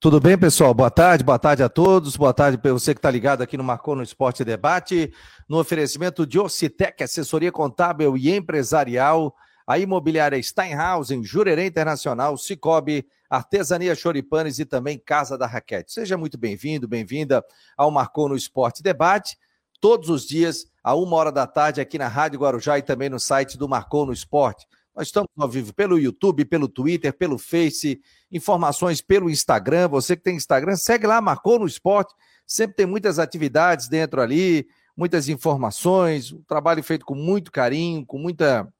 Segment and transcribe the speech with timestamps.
[0.00, 0.72] Tudo bem, pessoal?
[0.72, 2.16] Boa tarde, boa tarde a todos.
[2.16, 5.12] Boa tarde para você que está ligado aqui no Marcou no Esporte Debate,
[5.46, 9.34] no oferecimento de Ocitec, assessoria contábil e empresarial,
[9.66, 15.92] a imobiliária Steinhausen, Jurerê Internacional, Cicobi, Artesania Choripanes e também Casa da Raquete.
[15.92, 17.44] Seja muito bem-vindo, bem-vinda
[17.76, 19.36] ao Marcou no Esporte Debate,
[19.82, 23.20] todos os dias, a uma hora da tarde, aqui na Rádio Guarujá e também no
[23.20, 24.66] site do Marcou no Esporte.
[24.94, 28.00] Nós estamos ao vivo pelo YouTube, pelo Twitter, pelo Face,
[28.30, 29.88] informações pelo Instagram.
[29.88, 32.14] Você que tem Instagram, segue lá, marcou no esporte.
[32.46, 38.18] Sempre tem muitas atividades dentro ali, muitas informações, um trabalho feito com muito carinho, com
[38.18, 38.72] muita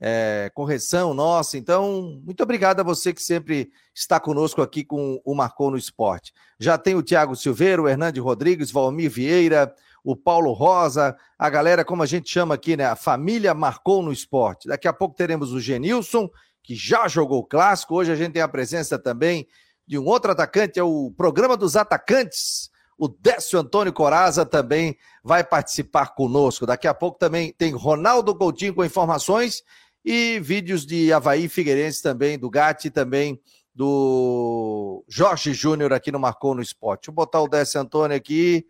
[0.00, 1.58] é, correção nossa.
[1.58, 6.32] Então, muito obrigado a você que sempre está conosco aqui com o Marcou no Esporte.
[6.60, 9.74] Já tem o Tiago Silveira, o Hernande Rodrigues, Valmir Vieira,
[10.04, 12.86] o Paulo Rosa, a galera, como a gente chama aqui, né?
[12.86, 14.68] A família marcou no esporte.
[14.68, 16.28] Daqui a pouco teremos o Genilson,
[16.62, 17.94] que já jogou o clássico.
[17.94, 19.46] Hoje a gente tem a presença também
[19.86, 22.70] de um outro atacante, é o programa dos atacantes.
[22.98, 26.66] O Décio Antônio Coraza também vai participar conosco.
[26.66, 29.62] Daqui a pouco também tem Ronaldo Coutinho com informações
[30.04, 33.40] e vídeos de Havaí Figueirense também, do Gatti também
[33.74, 37.02] do Jorge Júnior aqui no Marcou no Esporte.
[37.02, 38.66] Deixa eu botar o Décio Antônio aqui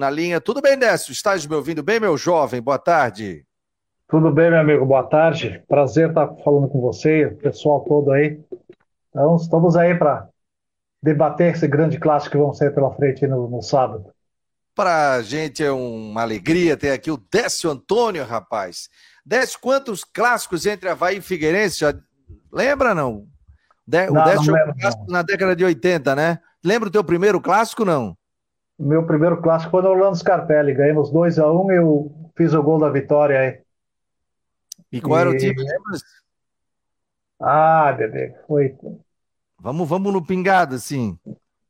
[0.00, 0.40] na linha.
[0.40, 1.12] Tudo bem, Décio?
[1.12, 2.60] Estás me ouvindo bem, meu jovem?
[2.60, 3.44] Boa tarde.
[4.08, 4.84] Tudo bem, meu amigo?
[4.84, 5.62] Boa tarde.
[5.68, 8.40] Prazer estar falando com você, o pessoal todo aí.
[9.10, 10.26] Então, estamos aí para
[11.02, 14.10] debater esse grande clássico que vamos sair pela frente no, no sábado.
[14.74, 18.88] Para a gente é uma alegria ter aqui o Décio Antônio, rapaz.
[19.24, 21.80] Décio, quantos clássicos entre Havaí e Figueirense?
[21.80, 21.94] Já
[22.50, 23.26] lembra, não?
[23.86, 26.38] O não, Décio jogou clássico na década de 80, né?
[26.64, 28.16] Lembra o teu primeiro clássico, não?
[28.80, 30.74] Meu primeiro clássico foi no Orlando Scarpelli.
[30.74, 33.60] Ganhamos 2x1 um, e eu fiz o gol da vitória aí.
[34.90, 35.20] E qual e...
[35.20, 35.98] era o time, lembra?
[37.38, 38.74] Ah, bebê, foi.
[39.58, 41.18] Vamos, vamos no pingado, assim.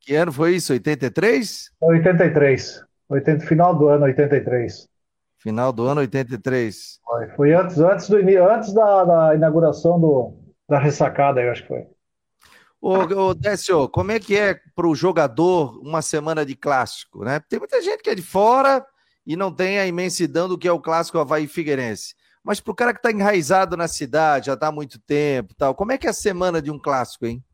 [0.00, 0.72] Que ano foi isso?
[0.72, 1.70] 83?
[1.80, 2.84] 83.
[3.08, 4.88] 80, final do ano 83.
[5.38, 7.00] Final do ano 83.
[7.04, 10.34] Foi, foi antes, antes, do, antes da, da inauguração do,
[10.68, 11.86] da ressacada, eu acho que foi.
[12.80, 17.38] Ô, ô Décio, como é que é para o jogador uma semana de clássico, né?
[17.48, 18.84] Tem muita gente que é de fora
[19.26, 22.14] e não tem a imensidão do que é o clássico Havaí Figueirense.
[22.42, 25.74] Mas para o cara que está enraizado na cidade, já está há muito tempo tal,
[25.74, 27.44] como é que é a semana de um clássico, hein?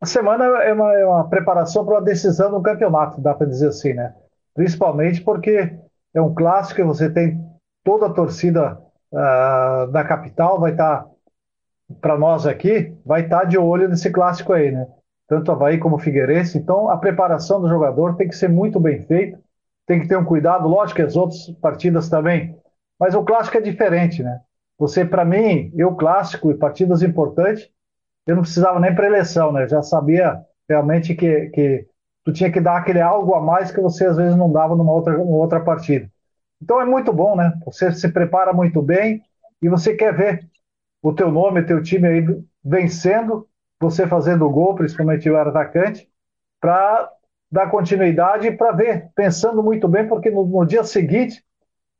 [0.00, 3.68] A semana é uma, é uma preparação para uma decisão do campeonato, dá para dizer
[3.68, 4.14] assim, né?
[4.54, 5.76] Principalmente porque
[6.14, 7.40] é um clássico e você tem
[7.84, 8.80] toda a torcida
[9.12, 11.11] uh, da capital, vai estar tá
[12.00, 14.86] para nós aqui, vai estar tá de olho nesse clássico aí, né?
[15.28, 16.58] Tanto Havaí como Figueirense.
[16.58, 19.40] Então, a preparação do jogador tem que ser muito bem feita,
[19.86, 22.56] tem que ter um cuidado, lógico que as outras partidas também,
[22.98, 24.40] mas o clássico é diferente, né?
[24.78, 27.68] Você, para mim, eu clássico e partidas importantes,
[28.26, 29.68] eu não precisava nem pré-eleição, né?
[29.68, 31.86] Já sabia realmente que, que
[32.24, 34.92] tu tinha que dar aquele algo a mais que você às vezes não dava numa
[34.92, 36.08] outra, numa outra partida.
[36.62, 37.52] Então é muito bom, né?
[37.64, 39.22] Você se prepara muito bem
[39.60, 40.48] e você quer ver
[41.02, 42.26] o teu nome, teu time aí
[42.64, 43.48] vencendo,
[43.80, 46.08] você fazendo gol, principalmente o atacante,
[46.60, 47.10] para
[47.50, 51.44] dar continuidade e para ver, pensando muito bem, porque no, no, dia seguinte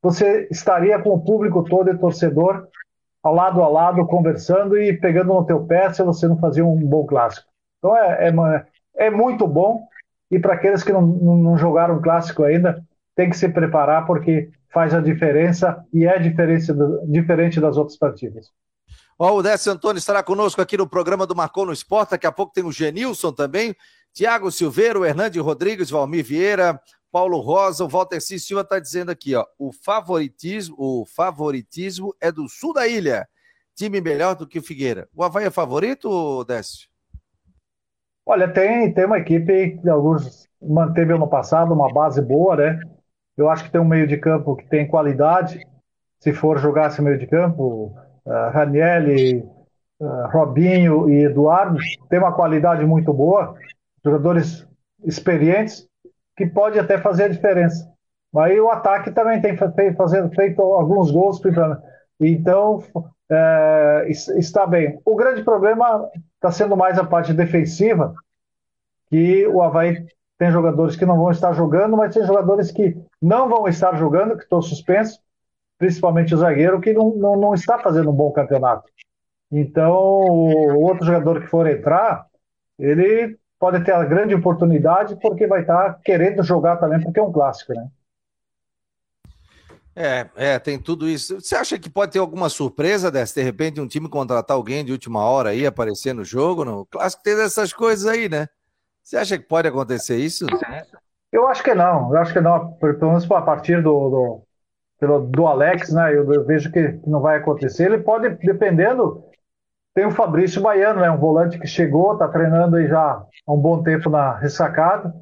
[0.00, 2.68] você estaria com o público todo e torcedor
[3.22, 6.76] ao lado a lado, conversando e pegando no teu pé se você não fazia um
[6.76, 7.46] bom clássico.
[7.78, 9.86] Então é, é, é muito bom
[10.30, 12.82] e para aqueles que não, não jogaram clássico ainda,
[13.14, 16.72] tem que se preparar porque faz a diferença e é diferente,
[17.06, 18.50] diferente das outras partidas.
[19.18, 22.10] Ó, o Décio Antônio estará conosco aqui no programa do Marcou no Esporte.
[22.10, 23.74] Daqui a pouco tem o Genilson também,
[24.12, 26.80] Tiago Silveira, o Hernande Rodrigues, Valmir Vieira,
[27.10, 28.38] Paulo Rosa, o Walter C.
[28.38, 33.28] Silva está dizendo aqui, ó, o favoritismo, o favoritismo é do sul da ilha.
[33.74, 35.08] Time melhor do que o Figueira.
[35.14, 36.88] O Havaí é favorito, Décio?
[38.24, 42.80] Olha, tem, tem uma equipe que alguns manteve ano passado, uma base boa, né?
[43.36, 45.60] Eu acho que tem um meio de campo que tem qualidade.
[46.20, 47.94] Se for jogar esse meio de campo,
[48.26, 49.44] Ranielli,
[50.32, 51.78] Robinho e Eduardo,
[52.08, 53.54] tem uma qualidade muito boa,
[54.04, 54.66] jogadores
[55.04, 55.86] experientes,
[56.36, 57.90] que pode até fazer a diferença.
[58.36, 61.40] Aí o ataque também tem feito, fazendo, feito alguns gols,
[62.20, 62.82] então
[63.30, 64.98] é, está bem.
[65.04, 68.14] O grande problema está sendo mais a parte defensiva,
[69.10, 70.06] que o Havaí
[70.38, 74.36] tem jogadores que não vão estar jogando, mas tem jogadores que não vão estar jogando,
[74.36, 75.20] que estão suspensos,
[75.78, 78.88] principalmente o zagueiro, que não, não, não está fazendo um bom campeonato.
[79.50, 82.26] Então, o outro jogador que for entrar,
[82.78, 87.32] ele pode ter a grande oportunidade porque vai estar querendo jogar também, porque é um
[87.32, 87.86] clássico, né?
[89.94, 91.38] É, é, tem tudo isso.
[91.40, 93.34] Você acha que pode ter alguma surpresa dessa?
[93.34, 96.64] De repente, um time contratar alguém de última hora aí, aparecer no jogo?
[96.64, 98.48] No clássico tem essas coisas aí, né?
[99.02, 100.46] Você acha que pode acontecer isso?
[101.30, 102.14] Eu acho que não.
[102.14, 102.72] Eu acho que não.
[102.74, 104.42] Pelo menos a partir do, do,
[105.02, 106.14] pelo, do Alex, né?
[106.14, 107.86] Eu, eu, vejo que não vai acontecer.
[107.86, 109.24] Ele pode, dependendo.
[109.92, 111.10] Tem o Fabrício Baiano, né?
[111.10, 115.12] Um volante que chegou, está treinando aí já há um bom tempo na ressacada.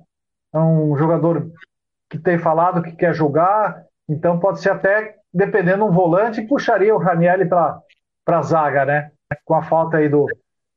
[0.54, 1.50] É um jogador
[2.10, 3.82] que tem falado que quer jogar.
[4.06, 7.82] Então pode ser até, dependendo um volante, puxaria o Ranielli para
[8.26, 9.10] a zaga, né?
[9.46, 10.26] Com a falta aí do,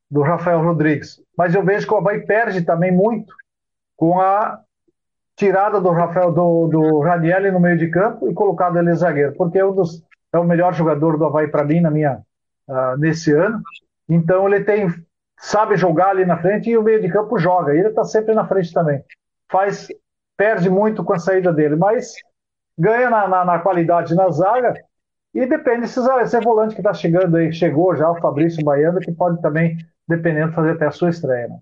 [0.09, 1.21] do Rafael Rodrigues.
[1.38, 3.35] Mas eu vejo que o Havaí perde também muito
[3.97, 4.61] com a
[5.35, 9.57] tirada do Rafael do, do Ranielli no meio de campo e colocado ele zagueiro, porque
[9.57, 12.21] é, um dos, é o melhor jogador do Havaí para mim na minha,
[12.68, 13.62] uh, nesse ano.
[14.07, 14.88] Então ele tem
[15.38, 17.74] sabe jogar ali na frente e o meio de campo joga.
[17.74, 19.03] Ele está sempre na frente também.
[19.51, 19.88] Faz
[20.38, 22.13] perde muito com a saída dele, mas
[22.77, 24.74] ganha na, na, na qualidade na zaga
[25.33, 29.12] e depende se esse volante que está chegando aí, chegou já, o Fabrício Baiano, que
[29.12, 29.77] pode também,
[30.07, 31.47] dependendo, fazer até a sua estreia.
[31.47, 31.57] Né?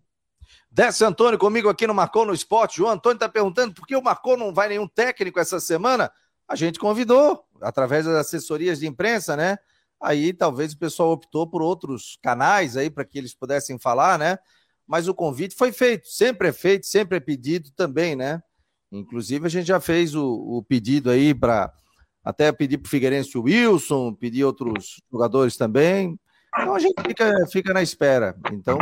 [0.74, 2.78] Desce Antônio comigo aqui no Marcou no Esporte.
[2.78, 6.10] João Antônio está perguntando por que o Marcou não vai nenhum técnico essa semana.
[6.48, 9.58] A gente convidou, através das assessorias de imprensa, né?
[10.00, 14.40] Aí talvez o pessoal optou por outros canais aí para que eles pudessem falar, né?
[14.88, 18.42] Mas o convite foi feito, sempre é feito, sempre é pedido também, né?
[18.90, 21.72] Inclusive a gente já fez o, o pedido aí para
[22.24, 26.18] até pedir para o Figueirense Wilson, pedir outros jogadores também.
[26.58, 28.36] Então a gente fica, fica na espera.
[28.52, 28.78] Então,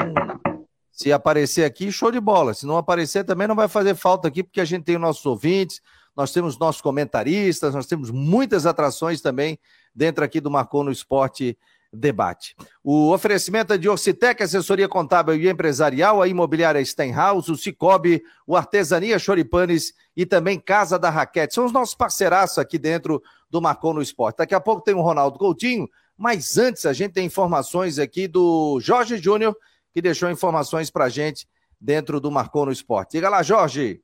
[1.00, 2.54] se aparecer aqui, show de bola.
[2.54, 5.26] Se não aparecer, também não vai fazer falta aqui, porque a gente tem os nossos
[5.26, 5.80] ouvintes,
[6.14, 9.58] nós temos nossos comentaristas, nós temos muitas atrações também
[9.96, 11.58] dentro aqui do Marcou no Esporte
[11.92, 12.54] debate.
[12.84, 18.58] O oferecimento é de Orcitec, assessoria contábil e empresarial, a imobiliária Stenhouse, o Cicobi, o
[18.58, 21.54] Artesania Choripanes e também Casa da Raquete.
[21.54, 24.40] São os nossos parceiraços aqui dentro do Marcou no Esporte.
[24.40, 25.88] Daqui a pouco tem o Ronaldo Coutinho,
[26.18, 29.56] mas antes a gente tem informações aqui do Jorge Júnior,
[30.00, 31.46] que deixou informações pra gente
[31.80, 33.18] dentro do Marcou no Esporte.
[33.18, 34.02] Diga lá, Jorge.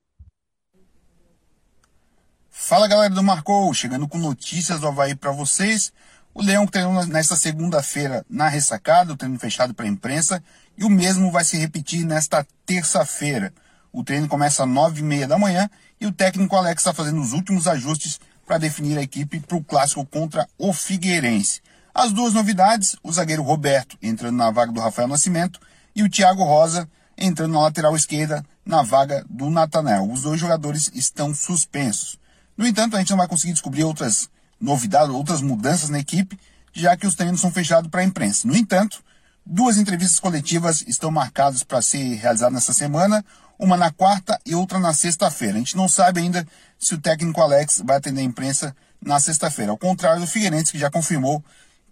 [2.49, 5.93] Fala galera do Marcou, chegando com notícias do Havaí para vocês.
[6.33, 10.43] O Leão treinou nesta segunda-feira na ressacada, o treino fechado para a imprensa,
[10.77, 13.53] e o mesmo vai se repetir nesta terça-feira.
[13.91, 15.69] O treino começa às nove e meia da manhã
[15.99, 19.63] e o técnico Alex está fazendo os últimos ajustes para definir a equipe para o
[19.63, 21.61] clássico contra o Figueirense.
[21.93, 25.57] As duas novidades, o zagueiro Roberto entrando na vaga do Rafael Nascimento
[25.95, 30.09] e o Thiago Rosa entrando na lateral esquerda na vaga do Natanel.
[30.11, 32.19] Os dois jogadores estão suspensos.
[32.57, 36.37] No entanto, a gente não vai conseguir descobrir outras novidades, outras mudanças na equipe,
[36.73, 38.47] já que os treinos são fechados para a imprensa.
[38.47, 39.03] No entanto,
[39.45, 43.23] duas entrevistas coletivas estão marcadas para ser realizadas nessa semana,
[43.57, 45.55] uma na quarta e outra na sexta-feira.
[45.55, 46.45] A gente não sabe ainda
[46.77, 50.79] se o técnico Alex vai atender a imprensa na sexta-feira, ao contrário do Figueirense, que
[50.79, 51.43] já confirmou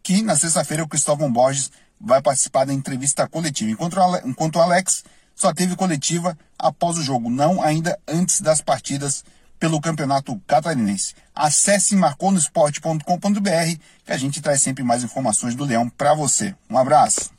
[0.02, 1.72] que na sexta-feira o Cristóvão Borges
[2.04, 3.72] vai participar da entrevista coletiva.
[3.72, 9.24] Enquanto enquanto o Alex só teve coletiva após o jogo, não ainda antes das partidas
[9.58, 11.16] pelo Campeonato Catarinense.
[11.34, 16.54] Acesse marconosport.com.br que a gente traz sempre mais informações do Leão para você.
[16.70, 17.32] Um abraço.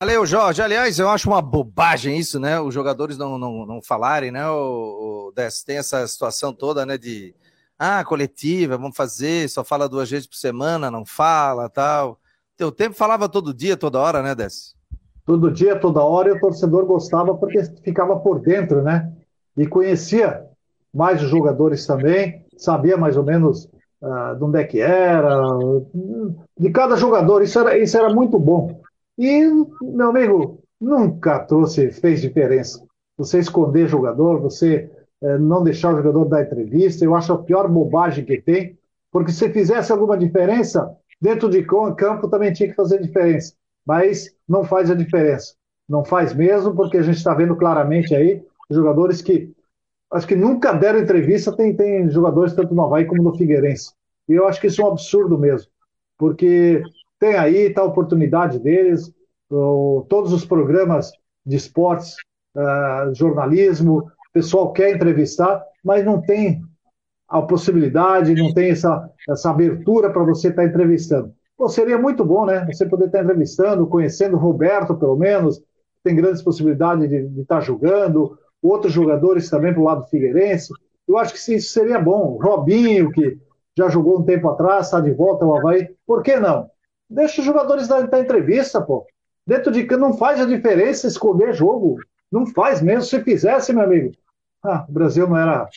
[0.00, 0.62] Valeu, Jorge.
[0.62, 2.58] Aliás, eu acho uma bobagem isso, né?
[2.58, 4.48] Os jogadores não, não, não falarem, né?
[4.48, 5.32] O, o
[5.66, 6.96] tem essa situação toda, né?
[6.96, 7.34] De
[7.78, 12.18] ah, coletiva, vamos fazer, só fala duas vezes por semana, não fala, tal.
[12.56, 14.74] Teu tempo falava todo dia, toda hora, né, Dess?
[15.26, 19.10] Todo dia, toda hora, e o torcedor gostava porque ficava por dentro, né?
[19.56, 20.44] e conhecia
[20.92, 23.68] mais os jogadores também, sabia mais ou menos
[24.02, 25.40] uh, de onde é que era,
[26.58, 28.80] de cada jogador, isso era, isso era muito bom.
[29.18, 29.48] E,
[29.82, 32.84] meu amigo, nunca trouxe, fez diferença.
[33.16, 34.90] Você esconder jogador, você
[35.20, 38.78] uh, não deixar o jogador dar entrevista, eu acho a pior bobagem que tem,
[39.10, 40.92] porque se fizesse alguma diferença,
[41.24, 43.54] dentro de campo também tinha que fazer diferença,
[43.86, 45.54] mas não faz a diferença.
[45.88, 49.50] Não faz mesmo, porque a gente está vendo claramente aí jogadores que
[50.12, 53.94] acho que nunca deram entrevista, tem, tem jogadores tanto no Havaí como no Figueirense.
[54.28, 55.70] E eu acho que isso é um absurdo mesmo,
[56.18, 56.82] porque
[57.18, 59.10] tem aí tá a oportunidade deles,
[59.48, 61.10] todos os programas
[61.44, 62.16] de esportes,
[62.54, 66.62] uh, jornalismo, o pessoal quer entrevistar, mas não tem
[67.28, 71.32] a possibilidade, não tem essa, essa abertura para você estar tá entrevistando.
[71.56, 72.66] Pô, seria muito bom, né?
[72.66, 75.62] Você poder estar tá entrevistando, conhecendo o Roberto, pelo menos,
[76.02, 80.72] tem grandes possibilidades de, estar tá jogando, outros jogadores também para o lado do Figueirense.
[81.06, 82.38] Eu acho que isso seria bom.
[82.40, 83.38] Robinho, que
[83.76, 85.88] já jogou um tempo atrás, está de volta ao Havaí.
[86.06, 86.68] Por que não?
[87.08, 89.06] Deixa os jogadores dar, dar entrevista, pô.
[89.46, 91.96] Dentro de que não faz a diferença escolher jogo.
[92.32, 93.02] Não faz mesmo.
[93.02, 94.12] Se fizesse, meu amigo,
[94.64, 95.68] ah, o Brasil não era.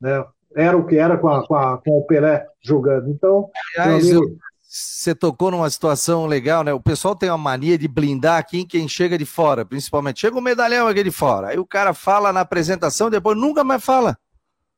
[0.00, 3.08] Né, era o que era com, a, com, a, com o Pelé jogando.
[3.10, 4.36] Então, Aliás, amigo...
[4.62, 6.72] você tocou numa situação legal, né?
[6.72, 10.20] O pessoal tem uma mania de blindar aqui quem chega de fora, principalmente.
[10.20, 11.48] Chega um medalhão aqui de fora.
[11.48, 14.18] Aí o cara fala na apresentação, depois nunca mais fala.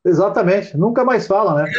[0.05, 1.73] Exatamente, nunca mais fala, né?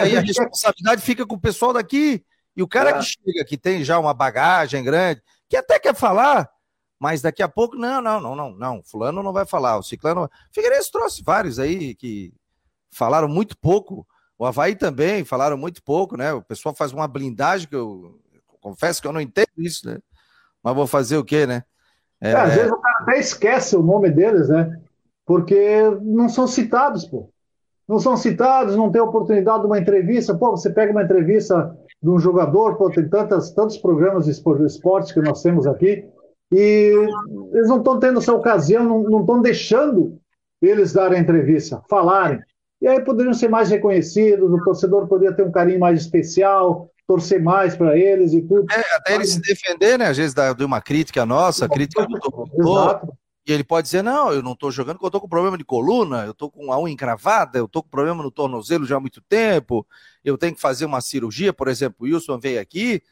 [0.00, 2.24] Aí a responsabilidade fica com o pessoal daqui.
[2.56, 2.92] E o cara é.
[2.94, 6.50] que chega, que tem já uma bagagem grande, que até quer falar,
[6.98, 8.82] mas daqui a pouco, não, não, não, não, não.
[8.82, 10.28] Fulano não vai falar, o Ciclano.
[10.52, 12.32] Figueirense trouxe vários aí que
[12.90, 14.06] falaram muito pouco.
[14.38, 16.32] O Havaí também falaram muito pouco, né?
[16.32, 18.20] O pessoal faz uma blindagem que eu,
[18.60, 19.98] confesso que eu não entendo isso, né?
[20.62, 21.64] Mas vou fazer o quê, né?
[22.20, 22.30] É...
[22.30, 24.80] É, às vezes o cara até esquece o nome deles, né?
[25.24, 27.30] Porque não são citados, pô.
[27.86, 30.36] Não são citados, não tem oportunidade de uma entrevista.
[30.36, 35.14] Pô, você pega uma entrevista de um jogador, pô, tem tantas, tantos programas de esporte
[35.14, 36.06] que nós temos aqui,
[36.52, 36.92] e
[37.52, 40.18] eles não estão tendo essa ocasião, não estão deixando
[40.60, 42.40] eles darem entrevista, falarem.
[42.80, 47.42] E aí poderiam ser mais reconhecidos, o torcedor poderia ter um carinho mais especial, torcer
[47.42, 48.66] mais para eles e tudo.
[48.70, 50.06] É, até ele se defender, né?
[50.06, 53.00] Às vezes de uma crítica nossa, crítica do torcedor.
[53.46, 55.64] E ele pode dizer: não, eu não estou jogando porque eu estou com problema de
[55.64, 59.00] coluna, eu estou com a unha encravada, eu estou com problema no tornozelo já há
[59.00, 59.86] muito tempo,
[60.22, 61.50] eu tenho que fazer uma cirurgia.
[61.50, 63.02] Por exemplo, o Wilson veio aqui,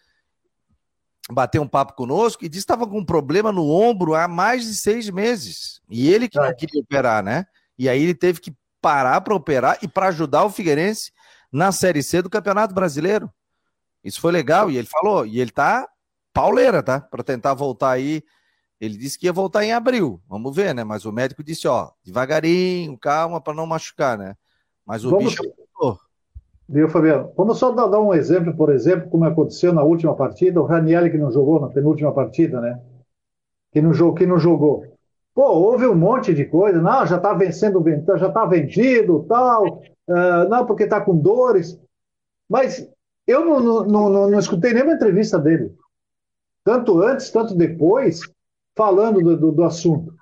[1.30, 4.64] bateu um papo conosco e disse que estava com um problema no ombro há mais
[4.64, 5.80] de seis meses.
[5.88, 7.46] E ele que não queria operar, né?
[7.78, 8.54] E aí ele teve que
[8.87, 11.11] parar para operar e para ajudar o Figueirense
[11.50, 13.28] na Série C do Campeonato Brasileiro.
[14.05, 14.71] Isso foi legal.
[14.71, 15.88] E ele falou, e ele tá
[16.33, 17.00] pauleira, tá?
[17.00, 18.23] Para tentar voltar aí.
[18.81, 20.23] Ele disse que ia voltar em abril.
[20.28, 20.85] Vamos ver, né?
[20.85, 24.37] Mas o médico disse, ó, devagarinho, calma, para não machucar, né?
[24.87, 25.35] Mas o Vamos...
[25.35, 25.43] bicho.
[26.69, 27.33] Viu, Fabiano?
[27.37, 31.19] Vamos só dar, um exemplo, por exemplo, como aconteceu na última partida, o Raniel que
[31.19, 32.81] não jogou na penúltima partida, né?
[33.73, 34.96] Que não, jogou, que não jogou.
[35.37, 37.85] Pô, houve um monte de coisa, não, já está vencendo,
[38.16, 41.78] já está vendido, tal, uh, não, porque está com dores.
[42.49, 42.90] Mas
[43.26, 45.75] eu não, não, não, não, escutei nenhuma entrevista dele,
[46.64, 48.23] tanto antes, tanto depois,
[48.75, 50.14] falando do, do, do assunto.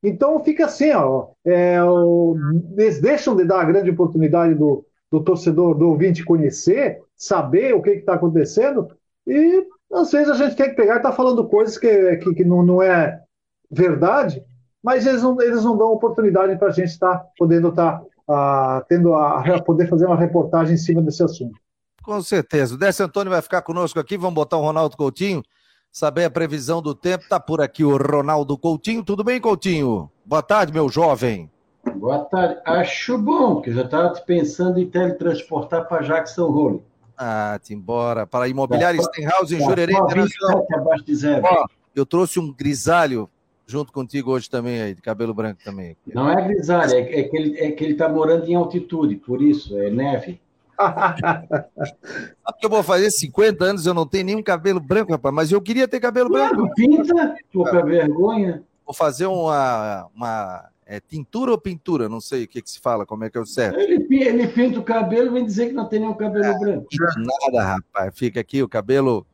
[0.00, 2.36] Então fica assim, ó, é, o,
[2.78, 7.82] eles deixam de dar a grande oportunidade do, do torcedor, do ouvinte conhecer, saber o
[7.82, 8.88] que está acontecendo,
[9.26, 12.62] e às vezes a gente quer pegar e tá falando coisas que, que, que não,
[12.62, 13.23] não é
[13.70, 14.42] verdade,
[14.82, 18.80] mas eles não, eles não dão oportunidade para a gente estar tá podendo estar tá,
[18.80, 21.58] uh, tendo a, a, poder fazer uma reportagem em cima desse assunto.
[22.02, 22.74] Com certeza.
[22.74, 25.42] O Décio Antônio vai ficar conosco aqui, vamos botar o Ronaldo Coutinho,
[25.90, 27.24] saber a previsão do tempo.
[27.28, 29.02] Tá por aqui o Ronaldo Coutinho.
[29.02, 30.10] Tudo bem, Coutinho?
[30.24, 31.50] Boa tarde, meu jovem.
[31.96, 32.60] Boa tarde.
[32.66, 36.82] Acho bom, porque eu já estava pensando em teletransportar para Jackson Hole.
[37.16, 38.26] Ah, te embora.
[38.26, 40.66] Para a imobiliária tá, Stenhouse em tá, Jurerê Internacional.
[40.74, 41.42] abaixo de zero.
[41.46, 43.30] Ó, eu trouxe um grisalho
[43.66, 45.96] junto contigo hoje também, aí, de cabelo branco também.
[46.06, 49.90] Não é grisalho, é, é que ele é está morando em altitude, por isso, é
[49.90, 50.40] neve.
[50.78, 55.52] Sabe que eu vou fazer 50 anos, eu não tenho nenhum cabelo branco, rapaz, mas
[55.52, 56.74] eu queria ter cabelo claro, branco.
[56.74, 58.62] Pinta, pouca vergonha.
[58.84, 62.08] Vou fazer uma, uma é tintura ou pintura?
[62.08, 63.78] Não sei o que, que se fala, como é que é o certo.
[63.78, 66.86] Ele, ele pinta o cabelo e vem dizer que não tem nenhum cabelo é, branco.
[67.16, 68.12] Nada, rapaz.
[68.14, 69.26] Fica aqui o cabelo.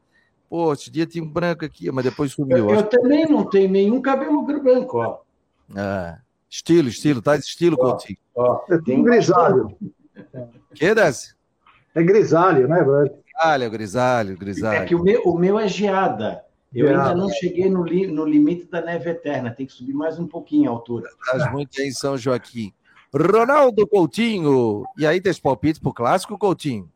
[0.51, 2.71] Pô, esse dia tinha um branco aqui, mas depois sumiu.
[2.71, 5.21] Eu, eu também não tenho nenhum cabelo branco, ó.
[5.77, 6.19] Ah,
[6.51, 8.19] estilo, estilo, tá de estilo, ó, Coutinho.
[8.35, 9.77] Ó, eu tenho grisalho.
[10.75, 11.37] Que, Desce?
[11.95, 13.23] É grisalho, né, Branco?
[13.25, 14.83] Grisalho, grisalho, grisalho.
[14.83, 16.45] É que o meu, o meu é geada.
[16.75, 20.19] Eu ainda não cheguei no, li, no limite da neve eterna, tem que subir mais
[20.19, 21.09] um pouquinho a altura.
[21.25, 22.73] Estás muito em São Joaquim.
[23.15, 24.85] Ronaldo Coutinho.
[24.99, 26.89] E aí, tem palpites pro clássico, Coutinho?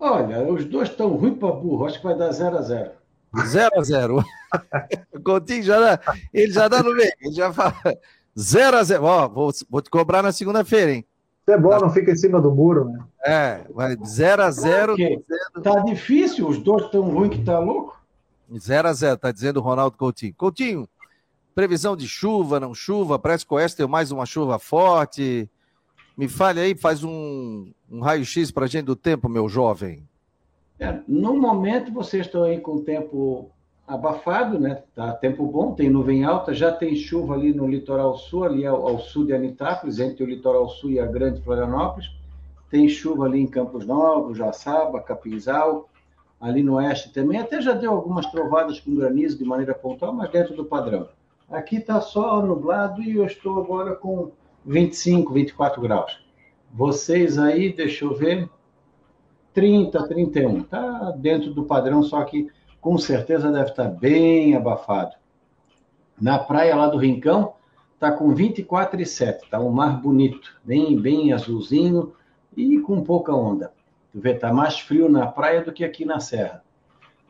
[0.00, 2.90] Olha, os dois estão ruins para burro, acho que vai dar 0 a 0
[3.46, 4.24] 0 a 0
[5.14, 6.00] O Coutinho já dá,
[6.32, 7.74] ele já dá no meio, ele já fala
[8.36, 11.04] 0 a 0 Ó, vou, vou te cobrar na segunda-feira, hein?
[11.46, 11.80] é bom, tá.
[11.80, 12.98] não fica em cima do muro, né?
[13.24, 14.96] É, vai 0 a 0
[15.62, 18.00] Tá difícil, os dois estão ruins que tá louco.
[18.58, 20.34] 0 a 0 tá dizendo o Ronaldo Coutinho.
[20.34, 20.88] Coutinho,
[21.54, 25.48] previsão de chuva, não chuva, parece que o Oeste tem mais uma chuva forte.
[26.20, 30.06] Me fale aí, faz um, um raio-x pra gente do tempo, meu jovem.
[30.78, 33.50] É, no momento, vocês estão aí com o tempo
[33.88, 34.82] abafado, né?
[34.94, 38.86] Tá tempo bom, tem nuvem alta, já tem chuva ali no litoral sul, ali ao,
[38.86, 42.10] ao, sul de Anitápolis, entre o litoral sul e a Grande Florianópolis.
[42.68, 45.88] Tem chuva ali em Campos Novos, Jaçaba, Capinzal,
[46.38, 47.40] ali no oeste também.
[47.40, 51.08] Até já deu algumas trovadas com granizo de maneira pontual, mas dentro do padrão.
[51.48, 54.32] Aqui está só nublado e eu estou agora com
[54.64, 56.24] 25, 24 graus.
[56.72, 58.48] Vocês aí, deixa eu ver,
[59.52, 60.62] 30, 31.
[60.62, 62.48] Tá dentro do padrão, só que
[62.80, 65.14] com certeza deve estar bem abafado.
[66.20, 67.54] Na praia lá do Rincão,
[67.94, 69.44] está com 24,7.
[69.44, 72.12] Está um mar bonito, bem, bem azulzinho
[72.56, 73.72] e com pouca onda.
[74.12, 76.62] Tu vê, tá mais frio na praia do que aqui na serra.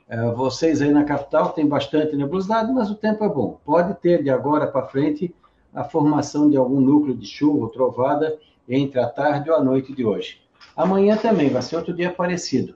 [0.08, 3.60] É, vocês aí na capital tem bastante nebulosidade, mas o tempo é bom.
[3.64, 5.34] Pode ter de agora para frente
[5.74, 9.92] a formação de algum núcleo de chuva ou trovada entre a tarde ou a noite
[9.92, 10.40] de hoje.
[10.76, 12.74] Amanhã também vai ser outro dia parecido.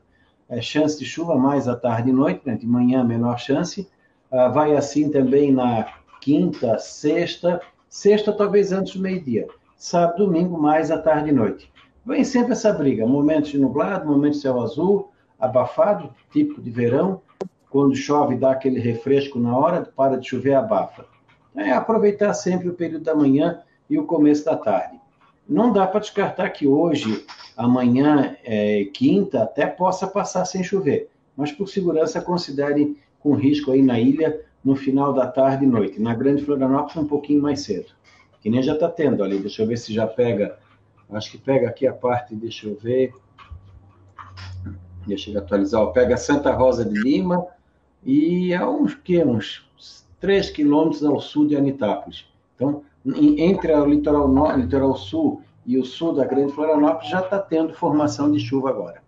[0.48, 2.54] É, chance de chuva mais à tarde e noite, né?
[2.54, 3.88] de manhã menor chance.
[4.30, 5.86] Ah, vai assim também na
[6.20, 9.46] quinta, sexta, sexta talvez antes do meio-dia.
[9.76, 11.72] Sábado, domingo mais à tarde e noite.
[12.04, 17.22] Vem sempre essa briga, momentos de nublado, momentos de céu azul, abafado, típico de verão,
[17.70, 21.06] quando chove dá aquele refresco na hora, para de chover, abafa.
[21.56, 24.98] É aproveitar sempre o período da manhã e o começo da tarde.
[25.48, 27.24] Não dá para descartar que hoje,
[27.56, 33.82] amanhã, é, quinta, até possa passar sem chover, mas por segurança considere com risco aí
[33.82, 36.00] na ilha no final da tarde e noite.
[36.00, 37.92] Na Grande Florianópolis, um pouquinho mais cedo.
[38.40, 39.38] Que nem já está tendo ali.
[39.38, 40.58] Deixa eu ver se já pega
[41.10, 43.12] Acho que pega aqui a parte, deixa eu ver.
[45.06, 45.86] Deixa eu atualizar.
[45.92, 47.46] Pega Santa Rosa de Lima
[48.02, 49.68] e é uns, que, uns
[50.24, 52.24] 3 quilômetros ao sul de Anitápolis.
[52.56, 52.82] Então,
[53.36, 57.74] entre o litoral, norte, litoral sul e o sul da Grande Florianópolis já está tendo
[57.74, 59.02] formação de chuva agora.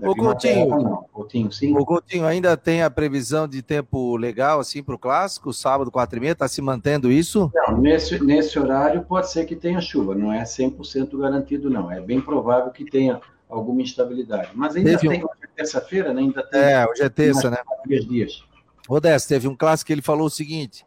[0.00, 1.76] Ô Coutinho, Coutinho, sim.
[1.76, 6.18] O Coutinho, ainda tem a previsão de tempo legal assim para o clássico, sábado, 4
[6.18, 7.50] e meia, está se mantendo isso?
[7.52, 12.00] Não, nesse, nesse horário pode ser que tenha chuva, não é 100% garantido não, é
[12.00, 14.50] bem provável que tenha alguma instabilidade.
[14.54, 15.26] Mas ainda teve tem, um...
[15.26, 16.20] é terça-feira, né?
[16.20, 16.60] ainda tem...
[16.60, 17.56] É, hoje é terça, né?
[17.86, 18.53] Dias, dias.
[18.88, 20.86] Rodés, teve um clássico que ele falou o seguinte,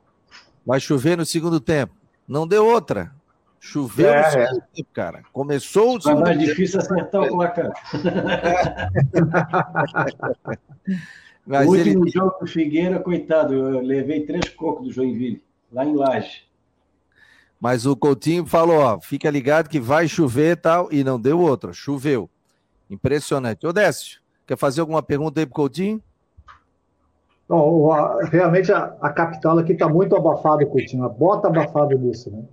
[0.66, 1.94] vai chover no segundo tempo.
[2.28, 3.12] Não deu outra.
[3.60, 4.76] Choveu é, no segundo é.
[4.76, 5.24] tempo, cara.
[5.34, 6.50] Começou o segundo mais tempo.
[6.50, 7.74] difícil acertar o placar.
[11.46, 12.12] Mas o último ele...
[12.12, 16.46] jogo do Figueira, coitado, eu levei três cocos do Joinville, lá em Laje.
[17.60, 21.40] Mas o Coutinho falou, ó, fica ligado que vai chover e tal, e não deu
[21.40, 22.30] outra, choveu.
[22.90, 23.66] Impressionante.
[23.66, 26.02] Odécio, quer fazer alguma pergunta aí pro Coutinho?
[27.50, 27.88] Não,
[28.26, 31.08] realmente a, a capital aqui está muito abafada, Coutinho.
[31.10, 32.44] Bota abafado nisso, né?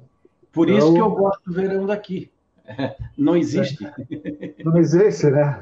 [0.52, 2.30] Por isso que eu gosto do verão daqui.
[3.18, 3.84] Não existe.
[4.64, 5.60] Não existe, né?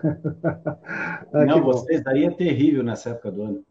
[1.33, 3.63] Não, vocês aí é terrível nessa época do ano.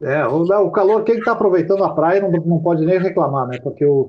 [0.00, 3.58] É, o, o calor, quem está aproveitando a praia não, não pode nem reclamar, né?
[3.62, 4.08] Porque o,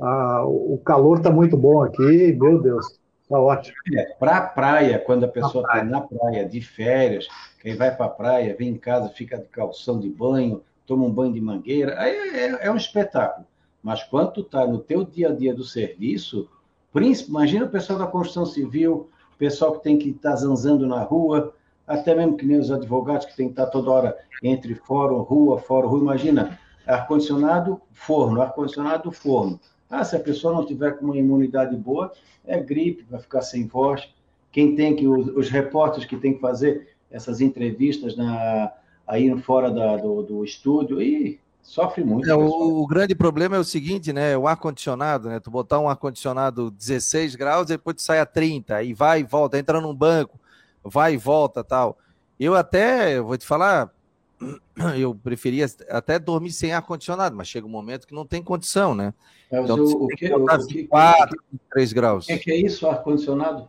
[0.00, 2.99] a, o calor está muito bom aqui, meu Deus,
[3.30, 3.76] está ótimo.
[3.94, 7.28] É, para a praia, quando a pessoa está na praia de férias,
[7.60, 11.12] quem vai para a praia, vem em casa, fica de calção de banho, toma um
[11.12, 13.46] banho de mangueira, aí é, é um espetáculo.
[13.80, 16.48] Mas quando tu está no teu dia a dia do serviço,
[16.92, 20.86] príncipe, imagina o pessoal da construção civil, o pessoal que tem que estar tá zanzando
[20.86, 21.54] na rua,
[21.86, 25.20] até mesmo que nem os advogados que tem que estar tá toda hora entre fórum,
[25.22, 26.00] rua, fórum, rua.
[26.00, 29.58] Imagina, ar-condicionado, forno, ar-condicionado, forno.
[29.90, 32.12] Ah, se a pessoa não tiver com uma imunidade boa,
[32.46, 34.08] é gripe, vai ficar sem voz.
[34.52, 38.72] Quem tem que, os, os repórteres que tem que fazer essas entrevistas na,
[39.06, 42.28] aí fora da, do, do estúdio, e Sofre muito.
[42.28, 44.36] É, o, o, grande problema é o seguinte, né?
[44.36, 45.38] O ar-condicionado, né?
[45.38, 49.58] Tu botar um ar-condicionado 16 graus, depois tu sai a 30, aí vai e volta,
[49.58, 50.38] entra num banco,
[50.82, 51.98] vai e volta tal.
[52.38, 53.90] Eu até, vou te falar,
[54.98, 59.12] eu preferia até dormir sem ar-condicionado, mas chega um momento que não tem condição, né?
[59.50, 62.28] É, então, o, o que, o, 4, 3 graus.
[62.28, 63.68] O que, é isso, ar-condicionado?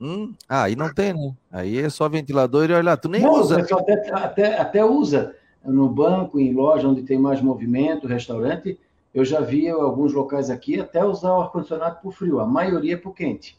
[0.00, 0.32] Hum?
[0.48, 1.34] Ah, aí não tem, né?
[1.50, 3.60] Aí é só ventilador e olha lá, tu nem não, usa.
[3.60, 8.78] Até, até, até usa no banco, em loja onde tem mais movimento, restaurante,
[9.12, 13.14] eu já vi alguns locais aqui até usar o ar-condicionado por frio, a maioria por
[13.14, 13.58] quente.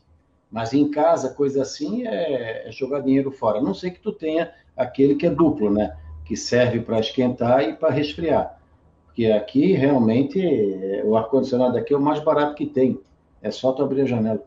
[0.50, 3.60] Mas em casa, coisa assim, é, é jogar dinheiro fora.
[3.60, 5.96] A não sei que tu tenha aquele que é duplo, né?
[6.26, 8.58] Que serve para esquentar e para resfriar.
[9.06, 10.40] Porque aqui, realmente,
[11.04, 13.00] o ar-condicionado aqui é o mais barato que tem.
[13.42, 14.42] É só tu abrir a janela.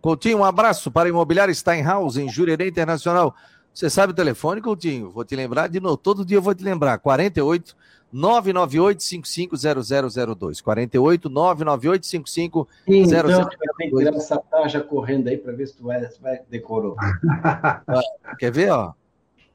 [0.00, 3.34] Coutinho, um abraço para a Imobiliária Steinhaus, em Jurerê Internacional.
[3.72, 5.10] Você sabe o telefone, Coutinho?
[5.10, 5.96] Vou te lembrar de novo.
[5.96, 6.98] Todo dia eu vou te lembrar.
[6.98, 7.76] 48
[8.12, 10.60] 998 550002.
[10.60, 12.68] 48 998 550002.
[13.06, 16.96] Então, tem que tirar essa taxa correndo aí para ver se tu vai, vai decorou.
[18.38, 18.92] Quer ver, ó?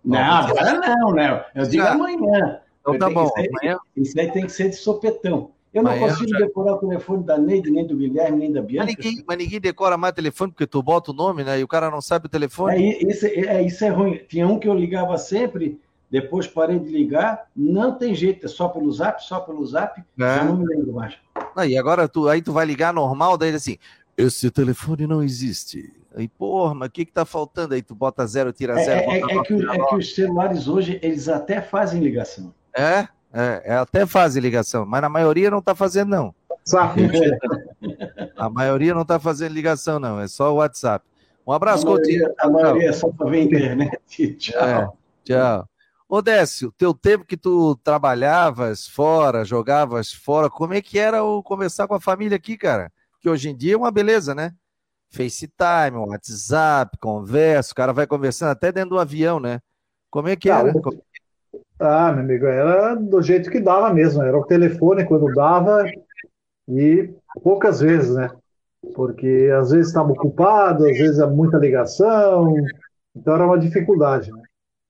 [0.03, 1.45] Não, agora não, né?
[1.55, 2.59] Eu digo amanhã.
[2.81, 3.29] Então tá bom.
[3.35, 3.77] Amanhã...
[3.95, 5.51] Isso aí tem que ser de sopetão.
[5.73, 6.37] Eu não Amanhã consigo já...
[6.37, 8.85] decorar o telefone da Neide, nem do Guilherme, nem da Bianca.
[8.85, 11.59] Mas ninguém, mas ninguém decora mais telefone porque tu bota o nome, né?
[11.59, 12.93] E o cara não sabe o telefone.
[12.93, 14.21] É, isso, é, isso é ruim.
[14.27, 15.79] Tinha um que eu ligava sempre,
[16.11, 20.39] depois parei de ligar, não tem jeito, é só pelo zap, só pelo zap, é.
[20.39, 21.15] eu não me lembro mais.
[21.55, 23.79] Aí agora tu, aí tu vai ligar normal, daí assim,
[24.17, 25.93] esse telefone não existe.
[26.15, 27.73] Aí, porra, mas o que que tá faltando?
[27.73, 29.11] Aí tu bota zero, tira é, zero.
[29.11, 32.53] É, é, é que, é que os celulares hoje, eles até fazem ligação.
[32.75, 33.07] É?
[33.33, 36.35] É, é até fazem ligação, mas na maioria não está fazendo, não.
[38.37, 40.19] a maioria não está fazendo ligação, não.
[40.19, 41.03] É só o WhatsApp.
[41.45, 43.99] Um abraço, a maioria, A maioria é só para ver internet.
[44.37, 44.61] Tchau.
[44.61, 44.87] É,
[45.23, 45.67] tchau.
[46.07, 51.41] Ô Décio, teu tempo que tu trabalhavas fora, jogavas fora, como é que era o
[51.41, 52.91] conversar com a família aqui, cara?
[53.23, 54.51] Que hoje em dia é uma beleza, né?
[55.09, 59.61] FaceTime, WhatsApp, conversa, o cara vai conversando até dentro do avião, né?
[60.11, 60.73] Como é que ah, era?
[61.79, 64.21] Ah, meu amigo, era do jeito que dava mesmo.
[64.21, 65.85] Era o telefone quando dava
[66.67, 68.29] e poucas vezes, né?
[68.93, 72.53] Porque às vezes estava ocupado, às vezes é muita ligação,
[73.15, 74.43] então era uma dificuldade, né?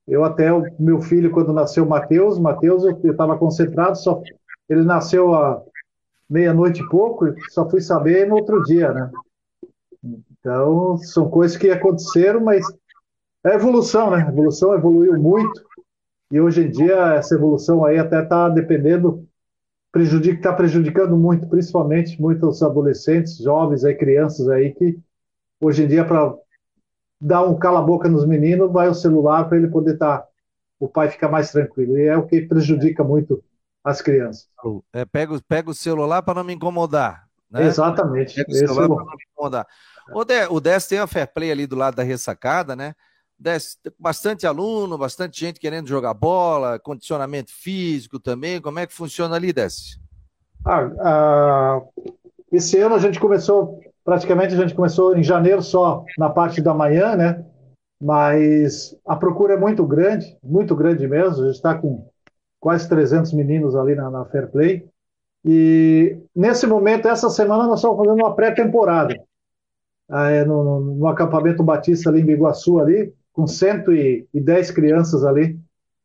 [0.07, 4.21] Eu até, o meu filho, quando nasceu Mateus, Mateus eu estava concentrado, só
[4.67, 5.61] ele nasceu a
[6.33, 9.11] meia-noite e pouco, só fui saber no outro dia, né?
[10.03, 12.65] Então, são coisas que aconteceram, mas
[13.45, 14.23] é evolução, né?
[14.25, 15.63] A evolução evoluiu muito
[16.31, 19.27] e hoje em dia essa evolução aí até está dependendo,
[19.91, 24.97] prejudica, está prejudicando muito, principalmente muitos adolescentes, jovens, aí, crianças aí que
[25.61, 26.33] hoje em dia para
[27.21, 30.27] dar um cala-boca nos meninos vai o celular para ele poder estar, tá,
[30.79, 33.43] o pai ficar mais tranquilo e é o que prejudica muito
[33.83, 34.47] as crianças.
[34.93, 37.27] É, pega, pega o celular para não me incomodar.
[37.51, 37.65] Né?
[37.65, 38.35] Exatamente.
[38.35, 39.67] Pega o celular para não me incomodar.
[40.13, 42.93] O, De, o Dez tem a Fair Play ali do lado da ressacada, né?
[43.37, 48.61] Dez, bastante aluno, bastante gente querendo jogar bola, condicionamento físico também.
[48.61, 49.99] Como é que funciona ali, Dez?
[50.65, 51.81] Ah, ah,
[52.51, 56.73] esse ano a gente começou, praticamente a gente começou em janeiro só na parte da
[56.73, 57.45] manhã, né?
[58.01, 61.43] Mas a procura é muito grande, muito grande mesmo.
[61.43, 62.09] A gente está com
[62.63, 64.87] quase 300 meninos ali na, na Fair Play.
[65.43, 69.13] E nesse momento, essa semana, nós estamos fazendo uma pré-temporada
[70.09, 75.59] é, no, no, acampamento Batista ali em Biguaçu, ali, com 110 crianças ali.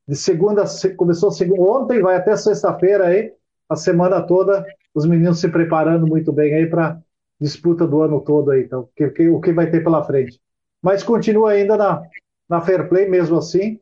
[0.08, 0.64] De segunda,
[0.96, 3.32] começou segunda, ontem, vai até sexta-feira aí,
[3.68, 6.98] a semana toda, os meninos se preparando muito bem aí para
[7.40, 10.40] disputa do ano todo aí, então, que, que, o que vai ter pela frente.
[10.82, 12.02] Mas continua ainda na,
[12.48, 13.78] na Fair Play, mesmo assim,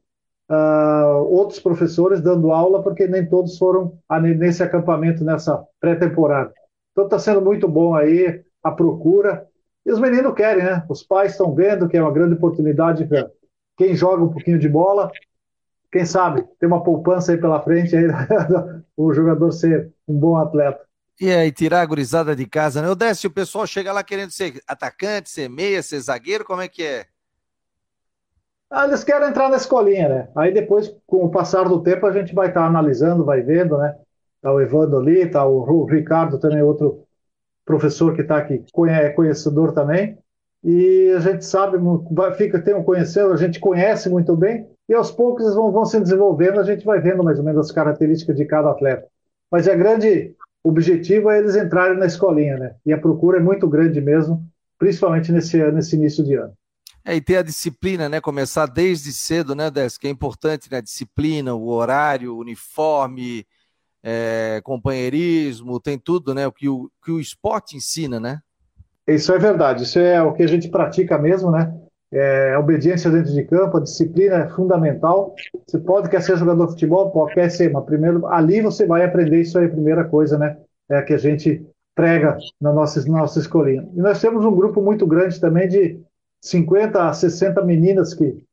[0.51, 3.99] uh, outros professores dando aula, porque nem todos foram
[4.37, 6.53] nesse acampamento, nessa pré-temporada.
[6.93, 9.47] Então está sendo muito bom aí a procura,
[9.85, 10.85] e os meninos querem, né?
[10.89, 13.31] Os pais estão vendo que é uma grande oportunidade para
[13.77, 15.11] quem joga um pouquinho de bola.
[15.93, 18.07] Quem sabe tem uma poupança aí pela frente, aí,
[18.97, 20.85] o jogador ser um bom atleta.
[21.21, 22.91] E aí, tirar a gurizada de casa, né?
[22.91, 26.69] O Décio, o pessoal chega lá querendo ser atacante, ser meia, ser zagueiro, como é
[26.69, 27.07] que é?
[28.71, 30.29] Ah, eles querem entrar na escolinha, né?
[30.35, 33.79] Aí depois, com o passar do tempo, a gente vai estar tá analisando, vai vendo,
[33.79, 33.97] né?
[34.43, 37.07] Tá o Evandro ali, tá o Ricardo também, outro
[37.65, 40.17] professor que está aqui é conhecedor também,
[40.63, 41.79] e a gente sabe,
[42.37, 45.85] fica, tem um conhecedor, a gente conhece muito bem, e aos poucos eles vão, vão
[45.85, 49.07] se desenvolvendo, a gente vai vendo mais ou menos as características de cada atleta.
[49.51, 52.75] Mas é grande objetivo é eles entrarem na escolinha, né?
[52.85, 54.45] E a procura é muito grande mesmo,
[54.79, 56.53] principalmente nesse, nesse início de ano.
[57.07, 58.21] É, e ter a disciplina, né?
[58.21, 59.97] Começar desde cedo, né, Des?
[59.97, 60.83] Que é importante, né?
[60.83, 63.47] Disciplina, o horário, o uniforme,
[64.03, 66.49] é, companheirismo, tem tudo, né?
[66.49, 68.41] O que o, que o esporte ensina, né?
[69.07, 71.73] Isso é verdade, isso é o que a gente pratica mesmo, né?
[72.13, 75.33] É, a obediência dentro de campo, a disciplina é fundamental.
[75.65, 79.05] Você pode querer ser jogador de futebol, pode quer ser, mas primeiro ali você vai
[79.05, 80.57] aprender isso aí, a primeira coisa, né?
[80.89, 81.65] É que a gente
[81.95, 83.89] prega na nossa, na nossa escolinha.
[83.95, 86.01] E nós temos um grupo muito grande também de
[86.41, 88.45] 50 a 60 meninas que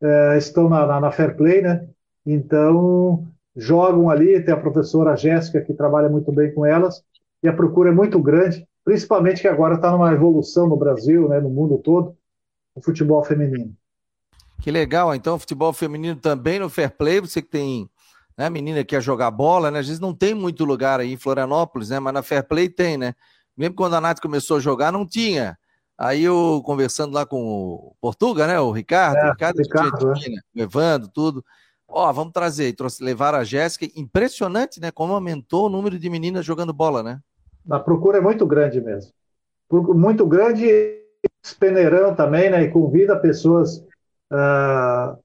[0.00, 1.86] é, estão na, na, na Fair Play, né?
[2.24, 3.26] Então,
[3.56, 7.02] jogam ali, tem a professora Jéssica que trabalha muito bem com elas,
[7.42, 11.40] e a procura é muito grande, principalmente que agora está numa evolução no Brasil, né,
[11.40, 12.16] no mundo todo,
[12.74, 13.74] o futebol feminino.
[14.60, 17.88] Que legal, então futebol feminino também no Fair Play, você que tem
[18.36, 21.16] né, menina que quer jogar bola, né, às vezes não tem muito lugar aí em
[21.16, 23.14] Florianópolis, né, mas na Fair Play tem, né,
[23.56, 25.58] mesmo quando a Nath começou a jogar, não tinha,
[26.00, 28.58] Aí eu conversando lá com o Portuga, né?
[28.58, 30.58] O Ricardo, é, o Ricardo, Ricardo tinha, é.
[30.58, 31.44] o Evandro, tudo.
[31.86, 33.86] Ó, vamos trazer, trouxe, levar a Jéssica.
[33.94, 34.90] Impressionante, né?
[34.90, 37.20] Como aumentou o número de meninas jogando bola, né?
[37.68, 39.12] A procura é muito grande mesmo.
[39.70, 40.66] Muito grande
[41.58, 42.62] peneirão também, né?
[42.62, 43.84] E convida pessoas
[44.32, 45.18] uh,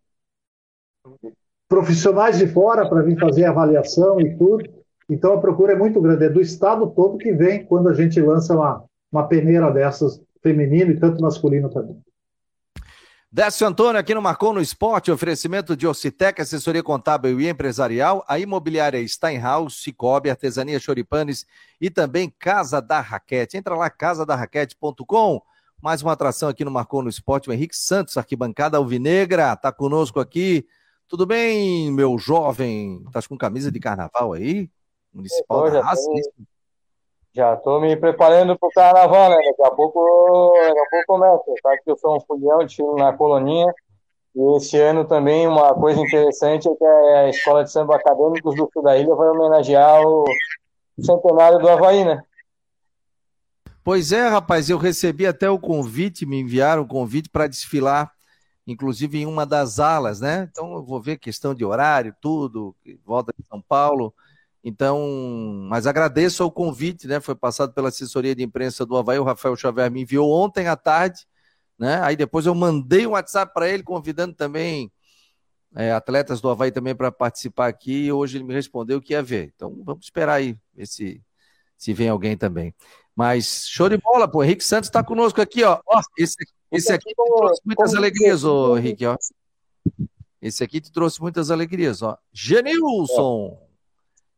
[1.69, 4.69] profissionais de fora para vir fazer avaliação e tudo.
[5.09, 6.25] Então a procura é muito grande.
[6.25, 10.91] É do estado todo que vem quando a gente lança uma, uma peneira dessas feminino
[10.91, 11.99] e tanto masculino também.
[13.31, 18.37] Décio Antônio aqui no Marcou no Esporte, oferecimento de Ocitec, assessoria contábil e empresarial, a
[18.37, 21.45] imobiliária Steinhaus, Cicobi, Artesania Choripanes
[21.81, 23.57] e também Casa da Raquete.
[23.57, 25.41] Entra lá, casadarraquete.com.
[25.81, 30.19] Mais uma atração aqui no Marcou no Esporte, o Henrique Santos, arquibancada alvinegra, tá conosco
[30.19, 30.65] aqui.
[31.07, 33.03] Tudo bem, meu jovem?
[33.11, 34.69] Tá com camisa de carnaval aí?
[35.11, 36.07] Municipal da Raça?
[37.35, 39.35] Já estou me preparando para o carnaval, né?
[39.35, 41.43] Daqui a pouco, daqui a pouco começa.
[41.61, 43.73] Sabe que eu sou um folião de na coloninha.
[44.33, 48.69] E esse ano também uma coisa interessante é que a Escola de Samba Acadêmicos do
[48.71, 50.23] Sul da Ilha vai homenagear o
[50.97, 52.21] centenário do Havaí, né?
[53.83, 58.11] Pois é, rapaz, eu recebi até o convite, me enviaram o convite para desfilar,
[58.65, 60.47] inclusive em uma das alas, né?
[60.51, 62.73] Então eu vou ver questão de horário, tudo,
[63.05, 64.13] volta de São Paulo.
[64.67, 64.99] Então,
[65.69, 67.21] mas agradeço o convite, né?
[67.21, 70.75] Foi passado pela assessoria de imprensa do Havaí, o Rafael Xavier me enviou ontem à
[70.75, 71.27] tarde
[71.77, 72.01] né?
[72.01, 74.91] Aí depois eu mandei um WhatsApp para ele, convidando também
[75.75, 79.21] é, atletas do Havaí também para participar aqui, e hoje ele me respondeu que ia
[79.21, 79.51] ver.
[79.55, 81.21] Então vamos esperar aí, ver se,
[81.77, 82.73] se vem alguém também.
[83.15, 84.43] Mas show de bola, pô.
[84.43, 85.79] Henrique Santos está conosco aqui, ó.
[85.85, 86.35] ó esse,
[86.71, 89.17] esse aqui te trouxe muitas alegrias, ô Henrique, ó.
[90.41, 92.17] Esse aqui te trouxe muitas alegrias, ó.
[92.31, 93.64] Genilson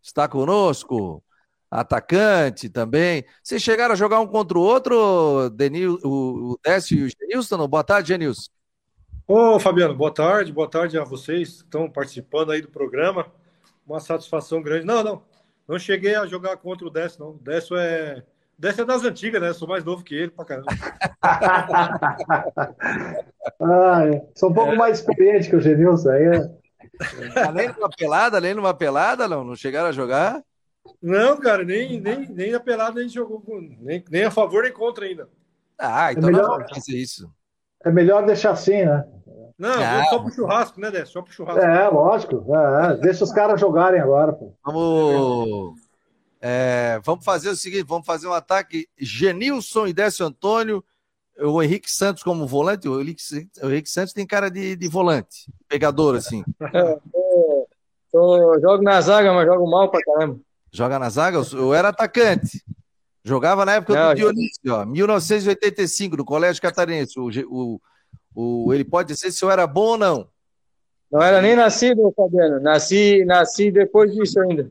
[0.08, 1.24] está conosco
[1.70, 3.26] atacante também.
[3.44, 7.68] Vocês chegaram a jogar um contra o outro, Denil, o, o Décio e o Genilson?
[7.68, 8.50] Boa tarde, Genilson.
[9.28, 13.26] Ô, Fabiano, boa tarde, boa tarde a vocês que estão participando aí do programa.
[13.86, 14.86] Uma satisfação grande.
[14.86, 15.22] Não, não,
[15.68, 17.32] não cheguei a jogar contra o Décio, não.
[17.32, 18.24] O Décio é.
[18.58, 19.54] Décio é das antigas, né?
[19.54, 20.68] sou mais novo que ele, pra caramba.
[23.62, 24.26] ah, é.
[24.34, 24.76] Sou um pouco é.
[24.76, 26.24] mais experiente que o Genilson aí.
[26.24, 26.67] É.
[27.48, 29.44] Além de uma pelada, além de uma pelada, não?
[29.44, 30.44] Não chegaram a jogar?
[31.02, 33.44] Não, cara, nem, nem, nem a pelada a gente jogou
[33.80, 35.30] nem, nem a favor nem contra ainda.
[35.78, 37.30] Ah, então é melhor, não fazer isso.
[37.84, 39.06] É melhor deixar assim, né?
[39.58, 41.14] Não, ah, só pro churrasco, né, Décio?
[41.14, 41.62] Só pro churrasco.
[41.62, 42.56] É, lógico.
[42.56, 42.98] É, é.
[42.98, 44.32] deixa os caras jogarem agora.
[44.32, 44.54] Pô.
[44.64, 45.80] Vamos,
[46.40, 48.88] é, vamos fazer o seguinte: vamos fazer um ataque.
[48.98, 50.84] Genilson e Décio Antônio,
[51.40, 52.88] o Henrique Santos como volante.
[52.88, 53.22] O Henrique,
[53.62, 56.44] o Henrique Santos tem cara de, de volante, pegador, assim.
[56.74, 57.66] É, é,
[58.14, 60.40] eu jogo na zaga, mas jogo mal pra caramba.
[60.72, 61.42] Joga na zaga?
[61.54, 62.64] Eu era atacante.
[63.24, 67.20] Jogava na época Não, do Dionísio, ó, 1985, no Colégio Catarinense.
[67.20, 67.82] O, o,
[68.34, 70.30] o, ele pode dizer se eu era bom ou não.
[71.12, 72.60] Não era nem nascido, Fabiano.
[72.60, 74.70] Nasci, nasci depois disso ainda.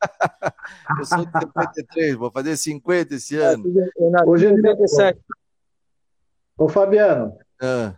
[0.98, 3.64] eu sou de 53, vou fazer 50 esse ano.
[3.96, 5.18] Eu nasci Hoje em 57.
[6.56, 7.94] Ô, Fabiano, ah.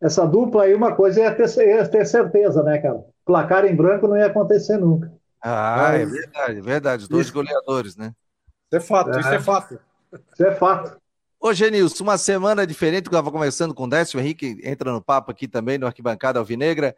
[0.00, 3.04] essa dupla aí, uma coisa é ter, é ter certeza, né, cara?
[3.24, 5.12] Placar em branco não ia acontecer nunca.
[5.40, 7.02] Ah, é verdade, é verdade.
[7.02, 7.34] Os dois isso.
[7.34, 8.12] goleadores, né?
[8.66, 9.20] Isso é fato, é.
[9.20, 9.80] isso é fato.
[10.32, 11.02] Isso é fato.
[11.40, 14.92] Ô, Genilson, uma semana diferente, que eu estava conversando com o Décio, o Henrique entra
[14.92, 16.94] no papo aqui também, no Arquibancada Alvinegra.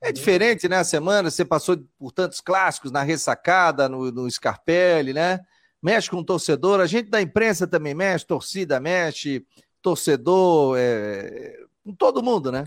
[0.00, 0.78] É diferente, né?
[0.78, 5.40] A semana, você passou por tantos clássicos na ressacada, no, no Scarpelli, né?
[5.80, 9.46] Mexe com o torcedor, a gente da imprensa também mexe, torcida mexe,
[9.84, 11.58] torcedor, é...
[11.84, 12.64] com todo mundo, né?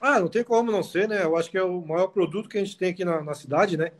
[0.00, 1.22] Ah, não tem como não ser, né?
[1.22, 3.76] Eu acho que é o maior produto que a gente tem aqui na, na cidade,
[3.76, 3.92] né?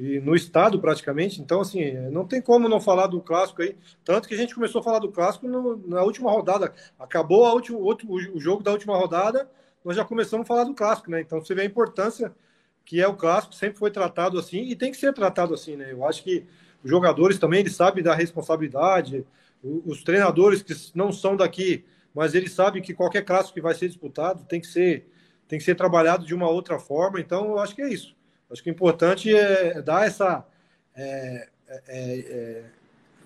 [0.00, 1.42] e no estado praticamente.
[1.42, 3.76] Então, assim, não tem como não falar do clássico aí.
[4.02, 6.72] Tanto que a gente começou a falar do clássico no, na última rodada.
[6.98, 9.50] Acabou a último, outro, o jogo da última rodada,
[9.84, 11.20] nós já começamos a falar do clássico, né?
[11.20, 12.34] Então você vê a importância
[12.82, 15.92] que é o clássico, sempre foi tratado assim e tem que ser tratado assim, né?
[15.92, 16.46] Eu acho que
[16.82, 19.26] os jogadores também eles sabem da responsabilidade,
[19.62, 23.88] os treinadores que não são daqui, mas eles sabem que qualquer clássico que vai ser
[23.88, 25.06] disputado tem que ser
[25.46, 27.20] tem que ser trabalhado de uma outra forma.
[27.20, 28.14] Então eu acho que é isso.
[28.50, 30.46] Acho que o importante é dar essa.
[30.94, 32.64] É, é, é,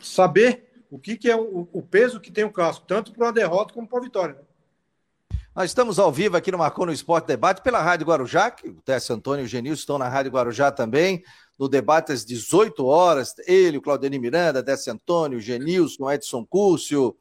[0.00, 3.32] saber o que, que é o, o, peso que tem o clássico, tanto para uma
[3.32, 4.34] derrota como para a vitória.
[4.34, 5.38] Né?
[5.54, 8.80] Nós estamos ao vivo aqui no Marcou no Esporte Debate pela Rádio Guarujá, que o
[8.82, 11.24] Tess Antônio e o Genil estão na Rádio Guarujá também,
[11.58, 13.34] no debate às 18 horas.
[13.46, 17.16] Ele, o Claudemir Miranda, Tess Antônio, Genilson, Edson Cúrcio,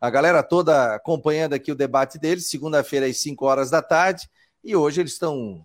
[0.00, 4.28] a galera toda acompanhando aqui o debate deles, segunda-feira às 5 horas da tarde.
[4.64, 5.64] E hoje eles estão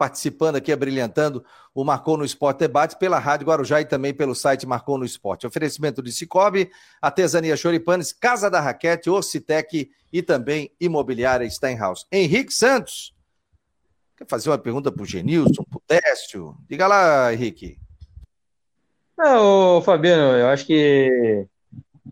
[0.00, 4.66] participando aqui, abrilhantando o Marcou no Esporte Debate pela Rádio Guarujá e também pelo site
[4.66, 5.46] Marcou no Esporte.
[5.46, 6.70] Oferecimento de Cicobi,
[7.02, 12.06] Artesania Choripanes, Casa da Raquete, Orcitec e também Imobiliária Steinhaus.
[12.10, 13.14] Henrique Santos,
[14.16, 16.54] quer fazer uma pergunta para o Genilson, Décio?
[16.68, 17.76] Diga lá, Henrique.
[19.18, 21.46] Não, Fabiano, eu acho que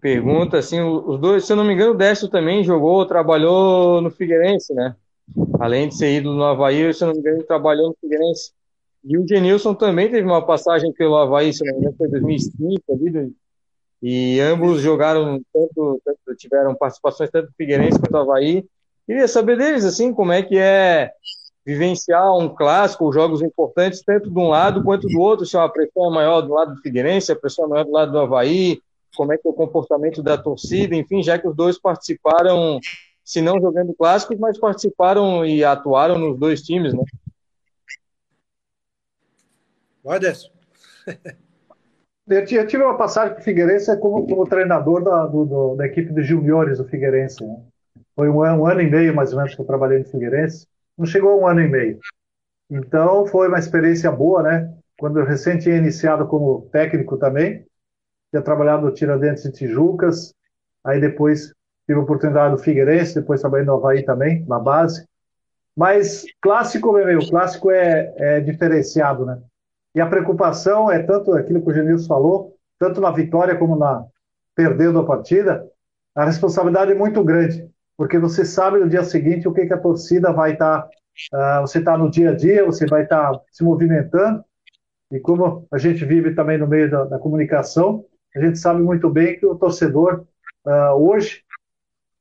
[0.00, 4.10] pergunta, assim, os dois, se eu não me engano, o Décio também jogou, trabalhou no
[4.10, 4.96] Figueirense, né?
[5.60, 8.52] Além de ser ídolo no Havaí, se não me engano, trabalhou no Figueirense.
[9.04, 12.10] E o Genilson também teve uma passagem pelo Havaí, se não me engano, foi em
[12.10, 13.32] 2005, ali,
[14.02, 18.64] e ambos jogaram, tanto, tanto, tiveram participações tanto do Figueirense quanto do Havaí.
[19.06, 21.10] Queria saber deles, assim, como é que é
[21.68, 26.06] vivenciar um clássico, jogos importantes, tanto de um lado quanto do outro, se a pressão
[26.06, 28.80] é maior do lado do Figueirense, a pressão é maior do lado do Havaí,
[29.14, 32.80] como é que é o comportamento da torcida, enfim, já que os dois participaram
[33.22, 37.02] se não jogando clássicos, mas participaram e atuaram nos dois times, né?
[40.02, 40.50] Vai, Décio.
[42.26, 46.12] Eu, tive uma passagem para o Figueirense como, como treinador da, do, do, da equipe
[46.12, 47.42] de juniores do Figueirense.
[47.42, 47.56] Né?
[48.14, 50.67] Foi um, um, ano e meio, mais ou menos, que eu trabalhei no Figueirense.
[50.98, 51.98] Não chegou a um ano e meio.
[52.68, 54.74] Então, foi uma experiência boa, né?
[54.98, 57.64] Quando eu recém tinha iniciado como técnico também,
[58.30, 60.34] tinha trabalhado no Tiradentes e Tijucas,
[60.84, 61.52] aí depois
[61.86, 65.06] tive a oportunidade no Figueirense, depois trabalhei no Havaí também, na base.
[65.74, 69.40] Mas clássico, meu, clássico é, é diferenciado, né?
[69.94, 74.04] E a preocupação é tanto aquilo que o Genilson falou, tanto na vitória como na
[74.54, 75.64] perdendo a partida,
[76.14, 79.80] a responsabilidade é muito grande, porque você sabe no dia seguinte o que, que a
[79.80, 80.88] torcida vai estar.
[81.32, 84.44] Tá, uh, você está no dia a dia, você vai estar tá se movimentando,
[85.10, 88.04] e como a gente vive também no meio da, da comunicação,
[88.36, 90.24] a gente sabe muito bem que o torcedor
[90.64, 91.42] uh, hoje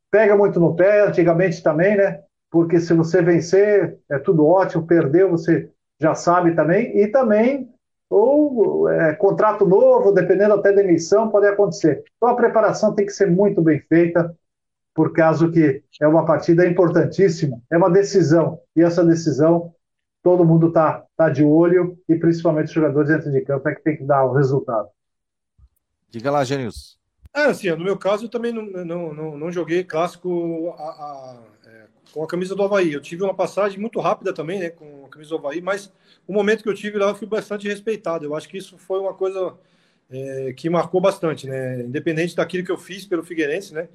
[0.10, 2.22] pega muito no pé, antigamente também, né?
[2.50, 7.70] Porque se você vencer, é tudo ótimo, perdeu, você já sabe também, e também
[8.10, 12.04] ou é, contrato novo, dependendo até da emissão, pode acontecer.
[12.16, 14.34] Então a preparação tem que ser muito bem feita,
[14.98, 19.72] por caso que é uma partida importantíssima, é uma decisão, e essa decisão
[20.24, 23.84] todo mundo está tá de olho, e principalmente os jogadores dentro de campo é que
[23.84, 24.88] tem que dar o resultado.
[26.10, 26.98] Diga lá, Gênios.
[27.32, 31.44] É, assim, no meu caso, eu também não, não, não, não joguei clássico a, a,
[31.68, 32.92] é, com a camisa do Havaí.
[32.92, 35.94] Eu tive uma passagem muito rápida também, né, com a camisa do Havaí, mas
[36.28, 38.26] o momento que eu tive lá eu fui bastante respeitado.
[38.26, 39.54] Eu acho que isso foi uma coisa
[40.10, 43.88] é, que marcou bastante, né, independente daquilo que eu fiz pelo Figueirense, né,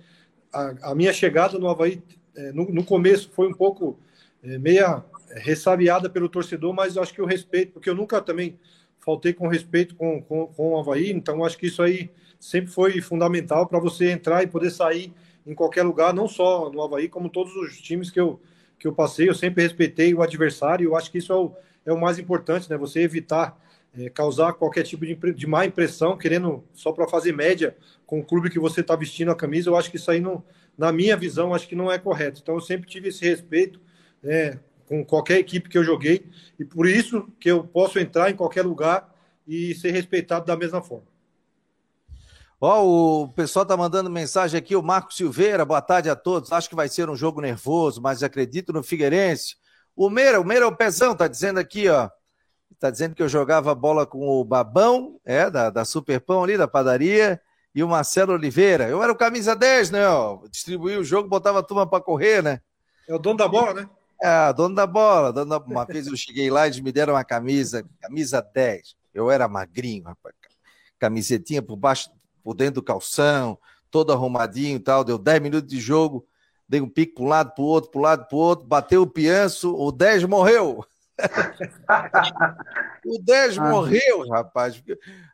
[0.52, 2.02] a, minha chegada no Havaí,
[2.36, 3.98] é, no, no, começo, foi um pouco
[4.42, 5.02] é, meia
[5.36, 8.58] ressabiada pelo torcedor, mas acho que o respeito, porque eu nunca também
[9.00, 13.00] faltei com respeito com, com, com o Havaí, então acho que isso aí sempre foi
[13.00, 15.12] fundamental para você entrar e poder sair
[15.46, 18.40] em qualquer lugar, não só no Havaí, como todos os times que eu,
[18.78, 21.52] que eu passei, eu sempre respeitei o adversário, eu acho que isso é o,
[21.86, 22.76] é o mais importante, né?
[22.76, 23.58] Você evitar
[23.94, 27.76] é, causar qualquer tipo de, de má impressão, querendo só para fazer média
[28.06, 30.42] com o clube que você está vestindo a camisa, eu acho que isso aí, não,
[30.76, 32.40] na minha visão, acho que não é correto.
[32.42, 33.80] Então eu sempre tive esse respeito,
[34.22, 36.26] né, com qualquer equipe que eu joguei,
[36.58, 39.12] e por isso que eu posso entrar em qualquer lugar
[39.46, 41.12] e ser respeitado da mesma forma.
[42.60, 46.52] Ó, oh, o pessoal tá mandando mensagem aqui, o Marco Silveira, boa tarde a todos.
[46.52, 49.56] Acho que vai ser um jogo nervoso, mas acredito no Figueirense.
[49.96, 52.08] O Meira, o Meira é o pezão, tá dizendo aqui, ó.
[52.82, 56.66] Tá dizendo que eu jogava bola com o Babão, é, da, da Superpão ali, da
[56.66, 57.40] padaria,
[57.72, 58.88] e o Marcelo Oliveira.
[58.88, 60.40] Eu era o camisa 10, né, ó.
[60.50, 62.60] Distribuía o jogo, botava a turma para correr, né?
[63.06, 63.88] É o dono da bola, né?
[64.20, 65.32] É, dono da bola.
[65.32, 65.58] Dono da...
[65.58, 68.96] Uma vez eu cheguei lá e eles me deram uma camisa, camisa 10.
[69.14, 70.34] Eu era magrinho, rapaz.
[70.98, 72.10] Camisetinha por baixo,
[72.42, 73.56] por dentro do calção,
[73.92, 75.04] todo arrumadinho e tal.
[75.04, 76.26] Deu 10 minutos de jogo,
[76.68, 78.66] dei um pique para um lado, para o outro, para um lado, para o outro,
[78.66, 80.84] bateu o pianço, o 10 morreu.
[83.06, 83.70] o 10 ah.
[83.70, 84.82] morreu, rapaz.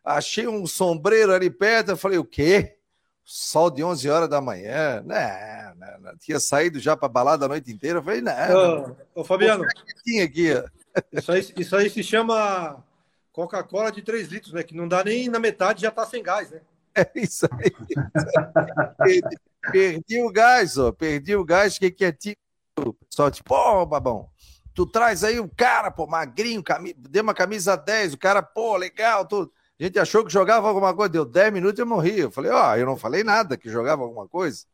[0.04, 2.78] Achei um sombreiro ali perto, eu falei, o quê?
[3.30, 5.74] sol de 11 horas da manhã, né?
[6.18, 7.98] tinha saído já para balada a noite inteira.
[7.98, 8.96] Eu falei, não.
[9.14, 9.66] Ô, ô Fabiano,
[10.02, 10.48] tinha aqui.
[11.12, 12.82] Isso aí, isso aí se chama
[13.30, 14.62] Coca-Cola de 3 litros, né?
[14.62, 16.62] Que não dá nem na metade, já tá sem gás, né?
[16.94, 17.70] É isso aí.
[18.96, 19.36] perdi,
[19.70, 20.90] perdi, o gás, ó.
[20.90, 22.36] Perdi o gás, fiquei quietinho.
[23.10, 24.30] Só tipo, pô, babão,
[24.78, 26.94] tu traz aí um cara, pô, magrinho, cami...
[26.96, 29.52] deu uma camisa 10, o cara, pô, legal, tudo.
[29.78, 32.20] A gente achou que jogava alguma coisa, deu 10 minutos e eu morri.
[32.20, 34.66] Eu falei, ó, oh, eu não falei nada que jogava alguma coisa.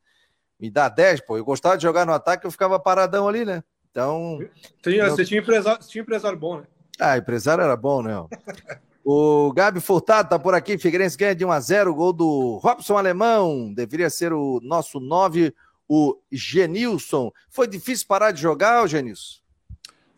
[0.60, 1.38] Me dá 10, pô.
[1.38, 3.64] Eu gostava de jogar no ataque, eu ficava paradão ali, né?
[3.90, 4.40] Então.
[4.82, 6.66] Tinha, Você tinha empresário, tinha empresário bom, né?
[7.00, 8.12] Ah, empresário era bom, né?
[9.02, 10.76] o Gabi Furtado tá por aqui.
[10.76, 13.72] Figueirense ganha de 1 a 0 gol do Robson Alemão.
[13.72, 15.54] Deveria ser o nosso 9,
[15.88, 17.32] o Genilson.
[17.48, 19.43] Foi difícil parar de jogar, Genilson?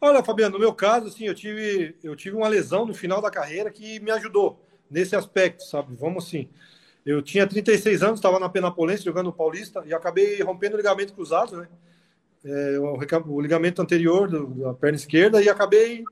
[0.01, 3.31] Olha, Fabiano, no meu caso, assim, eu tive, eu tive uma lesão no final da
[3.31, 5.95] carreira que me ajudou nesse aspecto, sabe?
[5.97, 6.49] Vamos assim.
[7.05, 11.57] Eu tinha 36 anos, estava na Penapolense jogando Paulista e acabei rompendo o ligamento cruzado,
[11.57, 11.69] né?
[12.45, 16.05] É, o, o, ligamento anterior do, da perna esquerda e acabei.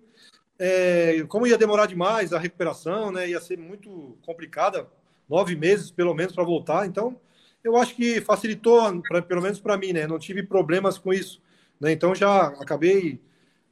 [0.59, 3.29] É, como ia demorar demais a recuperação, né?
[3.29, 4.87] Ia ser muito complicada,
[5.29, 6.87] nove meses pelo menos para voltar.
[6.87, 7.21] Então,
[7.63, 10.07] eu acho que facilitou, pra, pelo menos para mim, né?
[10.07, 11.43] Não tive problemas com isso.
[11.81, 11.93] Né?
[11.93, 13.21] Então, já acabei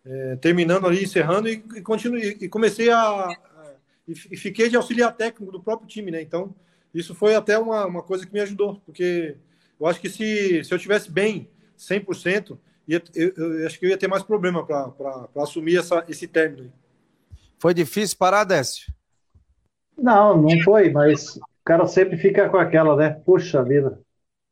[0.05, 3.29] é, terminando ali, encerrando e, e, continuei, e comecei a,
[4.07, 6.21] e, fiquei de auxiliar técnico do próprio time, né?
[6.21, 6.55] Então,
[6.93, 9.37] isso foi até uma, uma coisa que me ajudou, porque
[9.81, 11.49] eu acho que se, se eu tivesse bem
[11.79, 16.27] 100%, ia, eu, eu acho que eu ia ter mais problema para assumir essa, esse
[16.27, 16.73] término.
[17.59, 18.93] Foi difícil parar, Décio?
[19.97, 23.11] Não, não foi, mas o cara sempre fica com aquela, né?
[23.25, 24.01] Puxa vida,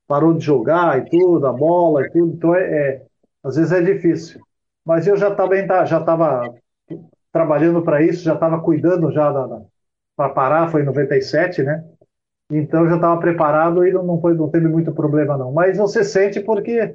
[0.07, 3.07] parou de jogar e tudo, a bola e tudo, então é, é
[3.43, 4.41] às vezes é difícil.
[4.85, 6.55] Mas eu já tá, já estava
[7.33, 9.61] trabalhando para isso, já estava cuidando já da, da
[10.17, 11.83] para parar, foi em 97, né?
[12.51, 15.53] Então já estava preparado e não, foi, não teve muito problema não.
[15.53, 16.95] Mas você sente porque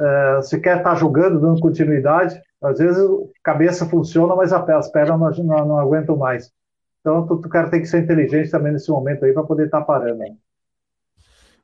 [0.00, 2.40] é, você quer estar tá jogando, dando continuidade.
[2.60, 3.08] Às vezes a
[3.42, 6.52] cabeça funciona, mas as pernas não, não, não aguentam mais.
[7.00, 9.84] Então o cara tem que ser inteligente também nesse momento aí para poder estar tá
[9.84, 10.18] parando.
[10.18, 10.34] Né?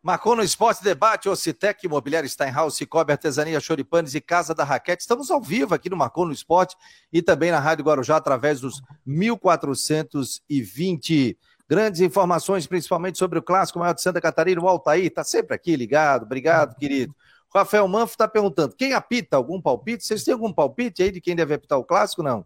[0.05, 5.00] Marcou no Esporte Debate, Ocitec, Imobiliário Steinhaus, Cicobi, Artesania Choripanes e Casa da Raquete.
[5.00, 6.76] Estamos ao vivo aqui no Marcou no Esporte
[7.11, 11.38] e também na Rádio Guarujá através dos 1420.
[11.66, 15.74] Grandes informações, principalmente sobre o clássico maior de Santa Catarina, o Altair, está sempre aqui
[15.74, 16.24] ligado.
[16.24, 17.16] Obrigado, querido.
[17.55, 19.38] Rafael Manfro está perguntando: quem apita?
[19.38, 20.05] Algum palpite?
[20.05, 22.22] Vocês têm algum palpite aí de quem deve apitar o clássico?
[22.22, 22.44] Não?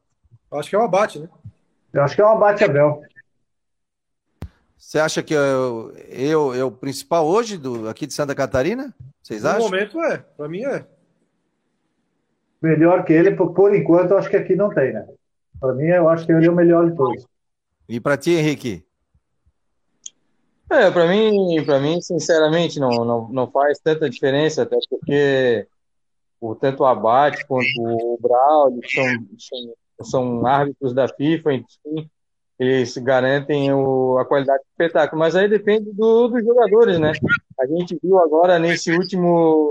[0.52, 1.28] Acho que é o abate, né?
[1.92, 3.02] Eu acho que é o abate, Abel.
[4.78, 8.94] Você acha que eu, eu, eu o principal hoje do, aqui de Santa Catarina?
[9.20, 9.64] Vocês acham?
[9.64, 10.86] No momento é, para mim é.
[12.62, 15.06] Melhor que ele, por, por enquanto, eu acho que aqui não tem, né?
[15.60, 17.26] Para mim, eu acho que ele é o melhor de todos.
[17.88, 18.84] E para ti, Henrique?
[20.70, 25.66] É, para mim, para mim, sinceramente, não, não, não faz tanta diferença, até porque
[26.40, 29.04] o, tanto o Abate quanto o Braulio são,
[29.38, 32.10] são, são árbitros da FIFA, enfim,
[32.58, 35.20] eles garantem o, a qualidade do espetáculo.
[35.20, 37.12] Mas aí depende do, dos jogadores, né?
[37.58, 39.68] A gente viu agora nesse último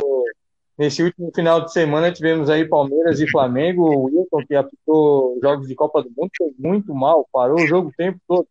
[0.78, 3.84] nesse último final de semana tivemos aí Palmeiras e Flamengo.
[3.84, 7.90] O Wilton, que apitou jogos de Copa do Mundo, foi muito mal, parou o jogo
[7.90, 8.48] o tempo todo.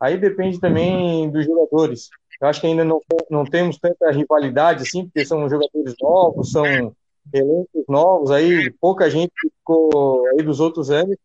[0.00, 2.08] Aí depende também dos jogadores.
[2.40, 3.00] Eu acho que ainda não,
[3.30, 6.64] não temos tanta rivalidade assim, porque são jogadores novos, são
[7.32, 11.16] elencos novos, aí pouca gente ficou aí dos outros anos.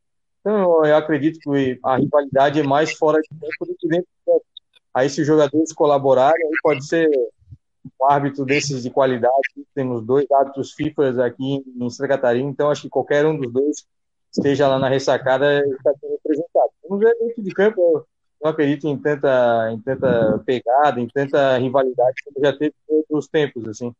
[0.41, 4.33] Então eu acredito que a rivalidade é mais fora de campo do que dentro do
[4.33, 4.45] campo.
[4.93, 9.33] Aí se os jogadores colaborarem, aí pode ser um árbitro desses de qualidade.
[9.73, 13.85] Temos dois árbitros FIFA aqui em Santa Catarina, então acho que qualquer um dos dois
[14.31, 16.71] esteja lá na ressacada está sendo representado.
[16.83, 18.05] Vamos ver dentro de campo
[18.41, 23.27] não acredito em tanta, em tanta pegada, em tanta rivalidade como já teve em outros
[23.27, 23.93] tempos, assim.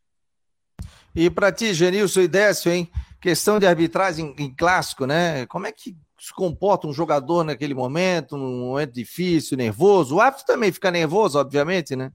[1.16, 2.90] E para ti, Genilson e Décio, hein?
[3.22, 5.46] Questão de arbitragem em clássico, né?
[5.46, 10.16] Como é que se comporta um jogador naquele momento, num momento difícil, nervoso?
[10.16, 12.12] O árbitro também fica nervoso, obviamente, né?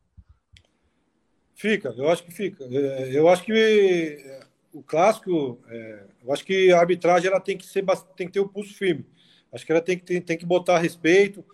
[1.56, 2.62] Fica, eu acho que fica.
[2.70, 4.40] É, eu acho que é,
[4.72, 7.84] o clássico, é, eu acho que a arbitragem ela tem que ser,
[8.16, 9.04] tem que ter o pulso firme.
[9.52, 11.44] Acho que ela tem que, tem que botar respeito,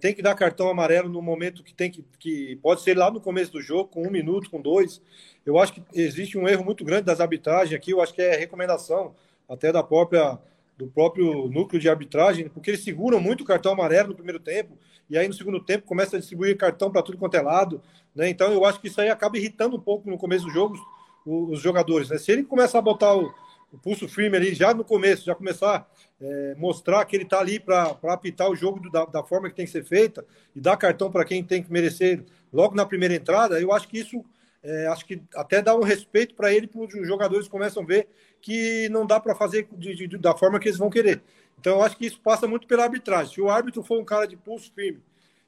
[0.00, 3.20] tem que dar cartão amarelo no momento que tem que, que pode ser lá no
[3.20, 5.00] começo do jogo, com um minuto, com dois.
[5.44, 7.92] Eu acho que existe um erro muito grande das arbitragens aqui.
[7.92, 9.14] Eu acho que é recomendação
[9.48, 10.38] até da própria
[10.76, 14.78] do próprio núcleo de arbitragem, porque eles seguram muito o cartão amarelo no primeiro tempo
[15.08, 17.80] e aí no segundo tempo começa a distribuir cartão para tudo quanto é lado,
[18.14, 18.28] né?
[18.28, 20.76] Então eu acho que isso aí acaba irritando um pouco no começo do jogo
[21.24, 22.18] os, jogadores, né?
[22.18, 23.32] Se ele começar a botar o,
[23.72, 25.88] o pulso firme ali já no começo, já começar
[26.20, 29.54] é, mostrar que ele está ali para apitar o jogo do, da, da, forma que
[29.54, 30.24] tem que ser feita
[30.54, 33.98] e dar cartão para quem tem que merecer logo na primeira entrada, eu acho que
[33.98, 34.24] isso
[34.66, 38.08] é, acho que até dá um respeito para ele, para os jogadores começam a ver
[38.40, 41.22] que não dá para fazer de, de, da forma que eles vão querer.
[41.58, 43.32] Então, eu acho que isso passa muito pela arbitragem.
[43.32, 45.00] Se o árbitro for um cara de pulso firme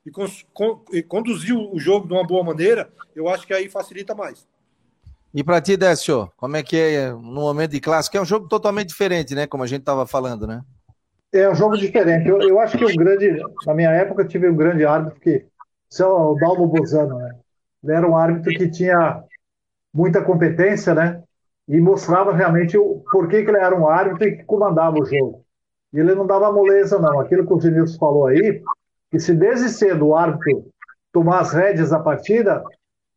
[0.07, 3.69] e, con, con, e conduzir o jogo de uma boa maneira, eu acho que aí
[3.69, 4.47] facilita mais.
[5.35, 8.17] E para ti, Décio, como é que é no momento de clássico?
[8.17, 9.49] É um jogo totalmente diferente, né?
[9.49, 10.63] Como a gente estava falando, né?
[11.33, 12.29] É um jogo diferente.
[12.29, 15.45] Eu, eu acho que o grande, na minha época, eu tive um grande árbitro que,
[16.01, 17.37] é o Dalmo Bozano, né?
[17.83, 19.23] Ele era um árbitro que tinha
[19.93, 21.23] muita competência, né?
[21.67, 25.45] E mostrava realmente o porquê que ele era um árbitro e que comandava o jogo.
[25.93, 27.21] E ele não dava moleza, não.
[27.21, 28.63] Aquilo que o Vinícius falou aí,
[29.11, 30.67] que se desde cedo o árbitro
[31.13, 32.63] tomar as rédeas da partida,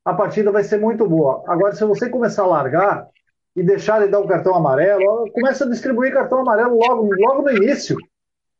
[0.03, 1.43] a partida vai ser muito boa.
[1.47, 3.07] Agora, se você começar a largar
[3.55, 7.51] e deixar ele dar o cartão amarelo, começa a distribuir cartão amarelo logo, logo no
[7.51, 7.97] início.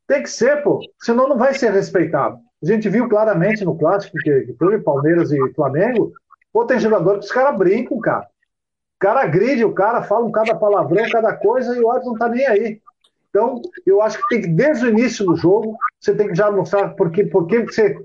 [0.07, 0.79] Tem que ser, pô.
[1.01, 2.37] Senão não vai ser respeitado.
[2.61, 6.13] A gente viu claramente no clássico que, que Palmeiras e Flamengo.
[6.53, 8.25] Pô, tem jogador que os caras brincam, cara.
[8.25, 12.19] O cara agride, o cara fala um cada palavrão, cada coisa, e o árbitro não
[12.19, 12.81] tá nem aí.
[13.29, 16.51] Então, eu acho que tem que, desde o início do jogo, você tem que já
[16.51, 17.97] mostrar por que, por que você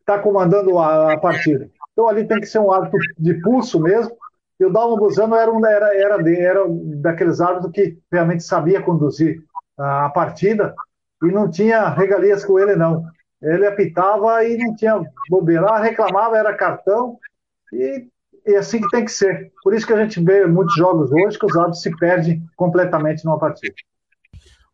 [0.00, 1.68] está comandando a, a partida.
[1.92, 4.16] Então ali tem que ser um árbitro de pulso mesmo.
[4.58, 9.42] E o Dalmo Buzano era, um, era, era, era daqueles árbitros que realmente sabia conduzir
[9.78, 10.74] a partida
[11.22, 13.04] e não tinha regalias com ele, não.
[13.42, 15.66] Ele apitava e não tinha bobeira.
[15.66, 17.18] Ah, reclamava, era cartão
[17.72, 18.06] e,
[18.46, 19.52] e assim que tem que ser.
[19.62, 23.24] Por isso que a gente vê muitos jogos hoje que os árbitros se perdem completamente
[23.24, 23.74] numa partida.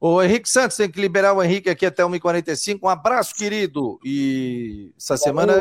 [0.01, 2.81] O Henrique Santos tem que liberar o Henrique aqui até 1h45.
[2.83, 3.99] Um abraço, querido.
[4.05, 5.55] E essa semana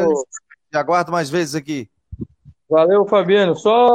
[0.72, 1.89] te aguardo mais vezes aqui.
[2.70, 3.56] Valeu, Fabiano.
[3.56, 3.88] Só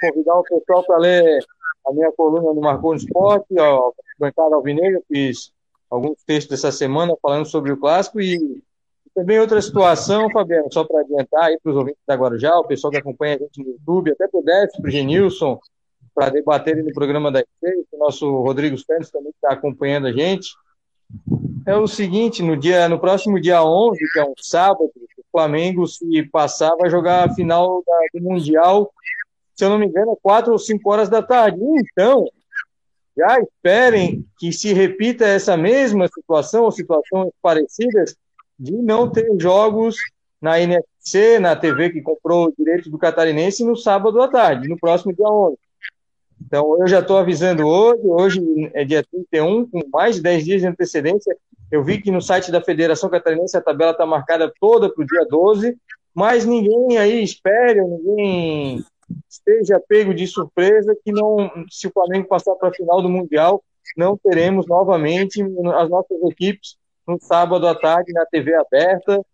[0.00, 1.44] convidar o pessoal para ler
[1.86, 5.52] a minha coluna no Marcou no Esporte, ó, Bancada Alvinegra, fiz
[5.90, 8.62] alguns textos dessa semana falando sobre o clássico e
[9.14, 12.90] Também outra situação, Fabiano, só para adiantar aí para os ouvintes da Guarujá, o pessoal
[12.90, 15.58] que acompanha a gente no YouTube, até para o Décio, para o Genilson,
[16.14, 20.50] para debaterem no programa da IC, o nosso Rodrigo Santos também está acompanhando a gente.
[21.66, 25.86] É o seguinte, no dia, no próximo dia 11, que é um sábado, o Flamengo,
[25.86, 28.90] se passar, vai jogar a final da, do Mundial,
[29.54, 31.58] se eu não me engano, é 4 ou 5 horas da tarde.
[31.60, 32.26] Então,
[33.18, 38.14] já esperem que se repita essa mesma situação ou situações parecidas
[38.58, 39.96] de não ter jogos
[40.40, 44.78] na NFC, na TV que comprou o direito do catarinense no sábado à tarde, no
[44.78, 45.58] próximo dia 11.
[46.46, 50.60] Então, eu já estou avisando hoje, hoje é dia 31, com mais de 10 dias
[50.60, 51.36] de antecedência.
[51.70, 55.06] Eu vi que no site da Federação Catarinense a tabela está marcada toda para o
[55.06, 55.76] dia 12,
[56.14, 58.84] mas ninguém aí espere, ninguém
[59.28, 63.62] esteja pego de surpresa que não, se o Flamengo passar para a final do Mundial,
[63.96, 69.24] não teremos novamente as nossas equipes no sábado à tarde na TV aberta,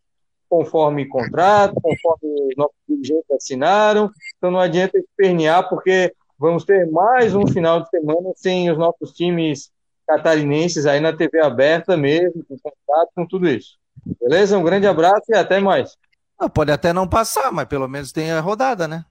[0.49, 4.11] conforme contrato, conforme os nossos dirigentes assinaram.
[4.37, 9.13] Então não adianta espernear, porque vamos ter mais um final de semana sem os nossos
[9.13, 9.73] times
[10.07, 13.77] catarinenses aí na TV aberta mesmo, com contrato, com tudo isso.
[14.21, 14.59] Beleza?
[14.59, 15.97] Um grande abraço e até mais.
[16.39, 19.05] Ah, pode até não passar, mas pelo menos tem a rodada, né?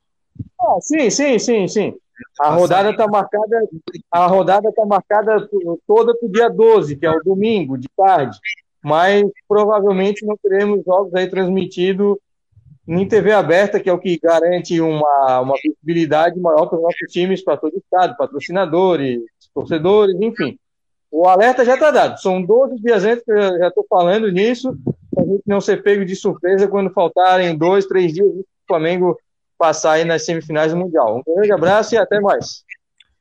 [0.63, 1.93] Ah, sim, sim, sim, sim.
[2.39, 3.67] A rodada está marcada,
[4.11, 5.49] a rodada tá marcada
[5.85, 8.37] toda para o dia 12, que é o domingo, de tarde.
[8.81, 12.17] Mas provavelmente não teremos jogos aí transmitidos
[12.87, 17.11] em TV aberta, que é o que garante uma, uma visibilidade maior para os nossos
[17.11, 19.21] times, para todo o estado, patrocinadores,
[19.53, 20.57] torcedores, enfim.
[21.09, 22.19] O alerta já está dado.
[22.19, 24.75] São 12 dias antes que eu já estou falando nisso,
[25.13, 29.17] para a gente não ser pego de surpresa quando faltarem dois, três dias o Flamengo
[29.63, 31.23] passar aí nas semifinais do Mundial.
[31.25, 32.65] Um grande abraço e até mais.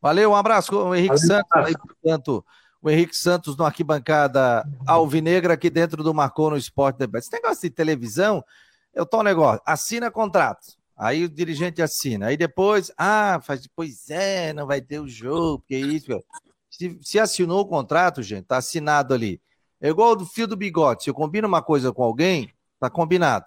[0.01, 2.45] Valeu, um abraço, o Henrique Valeu, Santos, aí, portanto,
[2.83, 7.27] o Henrique Santos no arquibancada alvinegra aqui dentro do Marcou no Esporte Debate.
[7.27, 8.45] Esse negócio de televisão,
[8.93, 10.73] eu tô um negócio, assina contrato.
[10.97, 12.27] Aí o dirigente assina.
[12.27, 16.21] Aí depois, ah, faz, pois é, não vai ter o jogo, porque isso.
[16.69, 19.41] Se, se assinou o contrato, gente, tá assinado ali.
[19.81, 21.05] É igual do fio do bigode.
[21.05, 23.47] Se eu combino uma coisa com alguém, tá combinado.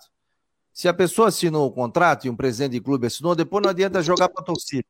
[0.76, 4.04] Se a pessoa assinou o contrato e um presidente de clube assinou, depois não adianta
[4.04, 4.86] jogar para a torcida.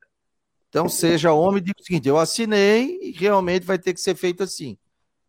[0.67, 4.15] Então, seja homem e diga o seguinte: eu assinei e realmente vai ter que ser
[4.15, 4.79] feito assim.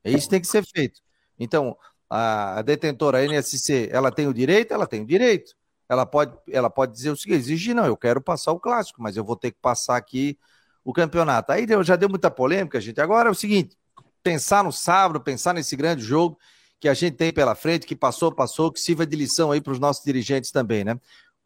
[0.03, 1.03] É isso tem que ser feito.
[1.39, 1.77] Então,
[2.09, 4.73] a, detentora a NSC, ela tem o direito?
[4.73, 5.55] Ela tem o direito.
[5.91, 9.15] Ela pode, ela pode dizer o seguinte: exigir, não, eu quero passar o clássico, mas
[9.15, 10.39] eu vou ter que passar aqui
[10.83, 11.53] o campeonato.
[11.53, 12.99] Aí já deu muita polêmica, gente.
[12.99, 13.77] Agora é o seguinte:
[14.23, 16.39] pensar no sábado, pensar nesse grande jogo
[16.81, 19.73] que a gente tem pela frente, que passou, passou, que sirva de lição aí para
[19.73, 20.99] os nossos dirigentes também, né?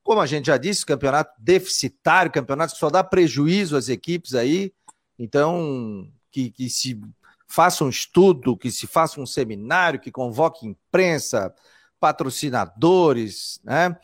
[0.03, 4.73] Como a gente já disse, campeonato deficitário, campeonato que só dá prejuízo às equipes aí,
[5.19, 7.01] então que, que se
[7.47, 11.55] faça um estudo, que se faça um seminário, que convoque imprensa,
[11.99, 13.97] patrocinadores, né?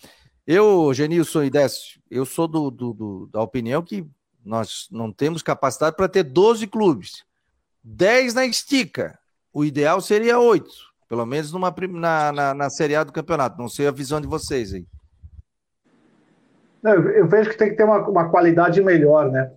[0.46, 4.06] Eu, Genilson e Décio, eu sou do, do, do, da opinião que
[4.44, 7.24] nós não temos capacidade para ter 12 clubes.
[7.82, 9.18] 10 na estica.
[9.52, 10.70] O ideal seria 8.
[11.08, 13.58] Pelo menos numa, na, na, na Série A do campeonato.
[13.58, 14.86] Não sei a visão de vocês aí.
[16.82, 19.50] Não, eu vejo que tem que ter uma, uma qualidade melhor, né?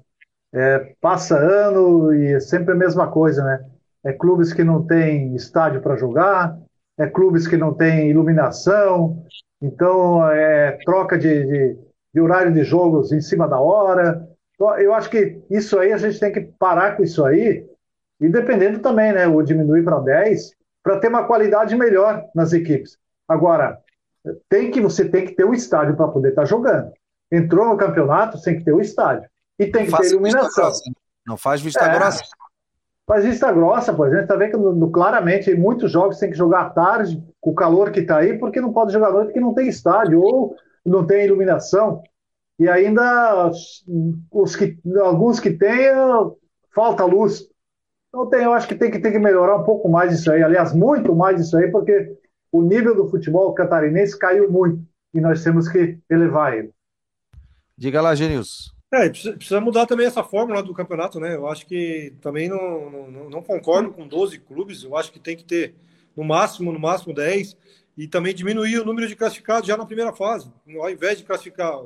[0.52, 3.66] É, passa ano e é sempre a mesma coisa, né?
[4.04, 6.58] É clubes que não têm estádio para jogar,
[6.98, 9.24] é clubes que não têm iluminação,
[9.62, 11.78] então é troca de, de,
[12.14, 14.28] de, horário de jogos em cima da hora.
[14.56, 17.66] Então, eu acho que isso aí a gente tem que parar com isso aí,
[18.20, 19.28] e dependendo também, né?
[19.28, 20.52] Ou diminuir para 10,
[20.84, 22.98] para ter uma qualidade melhor nas equipes.
[23.28, 23.80] Agora,
[24.48, 26.92] tem que você tem que ter o estádio para poder estar tá jogando.
[27.32, 29.30] Entrou no campeonato, tem que ter o estádio.
[29.58, 30.72] E tem que ter iluminação.
[31.28, 32.24] Não faz vista é, grossa.
[33.06, 34.24] Faz vista grossa, por exemplo.
[34.24, 37.56] Está vendo que no, no, claramente muitos jogos tem que jogar à tarde, com o
[37.56, 40.56] calor que está aí, porque não pode jogar à noite porque não tem estádio ou
[40.86, 42.02] não tem iluminação.
[42.58, 43.52] E ainda
[44.32, 45.92] os que, alguns que têm,
[46.74, 47.48] falta luz.
[48.10, 50.44] Então tem, eu acho que tem que, tem que melhorar um pouco mais isso aí,
[50.44, 52.18] aliás, muito mais isso aí, porque
[52.52, 54.84] o nível do futebol catarinense caiu muito
[55.14, 56.72] e nós temos que elevar ele.
[57.78, 58.72] Diga lá, Genilson.
[58.92, 61.36] É, precisa mudar também essa fórmula do campeonato, né?
[61.36, 65.38] Eu acho que também não, não, não, concordo com 12 clubes, eu acho que tem
[65.38, 65.76] que ter
[66.18, 67.56] no máximo, no máximo 10,
[67.96, 70.52] e também diminuir o número de classificados já na primeira fase.
[70.80, 71.80] Ao invés de classificar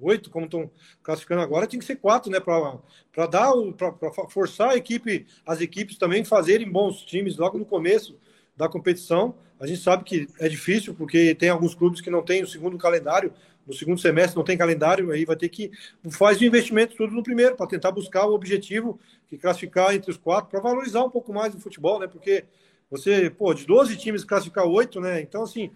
[0.00, 0.70] oito, como estão
[1.02, 2.40] classificando agora, tem que ser quatro, né?
[2.40, 8.16] Para dar para forçar a equipe, as equipes também fazerem bons times logo no começo
[8.56, 9.34] da competição.
[9.58, 12.76] A gente sabe que é difícil, porque tem alguns clubes que não têm o segundo
[12.76, 13.32] calendário,
[13.66, 15.70] no segundo semestre não tem calendário, aí vai ter que
[16.10, 18.98] faz o investimento tudo no primeiro, para tentar buscar o objetivo
[19.28, 22.08] que classificar entre os quatro, para valorizar um pouco mais o futebol, né?
[22.08, 22.44] Porque
[22.90, 25.22] Você, pô, de 12 times classificar 8, né?
[25.22, 25.70] Então, assim,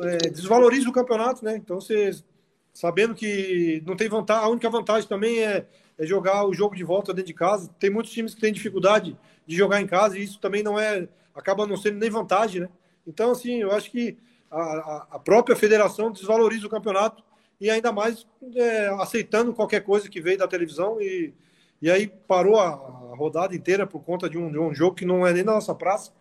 [0.00, 1.56] é, desvaloriza o campeonato, né?
[1.56, 2.10] Então, você,
[2.78, 5.66] sabendo que não tem vantagem, a única vantagem também é,
[5.98, 7.68] é jogar o jogo de volta dentro de casa.
[7.76, 11.08] Tem muitos times que têm dificuldade de jogar em casa e isso também não é,
[11.34, 12.68] acaba não sendo nem vantagem, né?
[13.04, 14.16] Então, assim, eu acho que
[14.48, 17.24] a, a própria federação desvaloriza o campeonato
[17.60, 18.24] e ainda mais
[18.54, 21.34] é, aceitando qualquer coisa que veio da televisão e,
[21.82, 25.04] e aí parou a, a rodada inteira por conta de um, de um, jogo que
[25.04, 26.12] não é nem na nossa praça.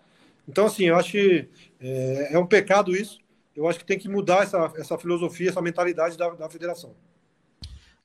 [0.47, 1.47] Então, assim, eu acho que
[1.80, 3.20] é, é, um pecado isso.
[3.58, 6.95] Eu acho que tem que mudar essa, essa filosofia, essa mentalidade da, da federação.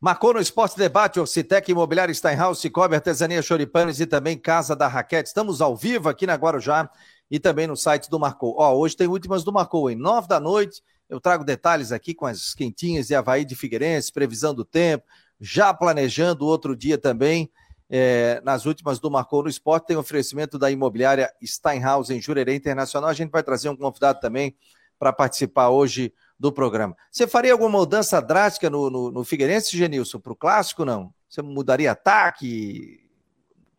[0.01, 5.29] Marcou no Esporte Debate, Orcitec Imobiliário Steinhaus, Cicobi, Artesania Choripanes e também Casa da Raquete.
[5.29, 6.91] Estamos ao vivo aqui na Guarujá
[7.31, 8.57] e também no site do Marcou.
[8.59, 10.83] Ó, hoje tem últimas do Marcou, em nove da noite.
[11.07, 15.05] Eu trago detalhes aqui com as quentinhas de Havaí de Figueirense, previsão do tempo,
[15.39, 17.51] já planejando outro dia também.
[17.91, 23.11] É, nas últimas do Marcou no Esporte, tem oferecimento da imobiliária Steinhaus em Jurerê Internacional.
[23.11, 24.57] A gente vai trazer um convidado também
[25.03, 26.97] para participar hoje do programa.
[27.11, 31.13] Você faria alguma mudança drástica no, no, no Figueirense, Genilson, para o clássico, não?
[31.29, 33.01] Você mudaria ataque?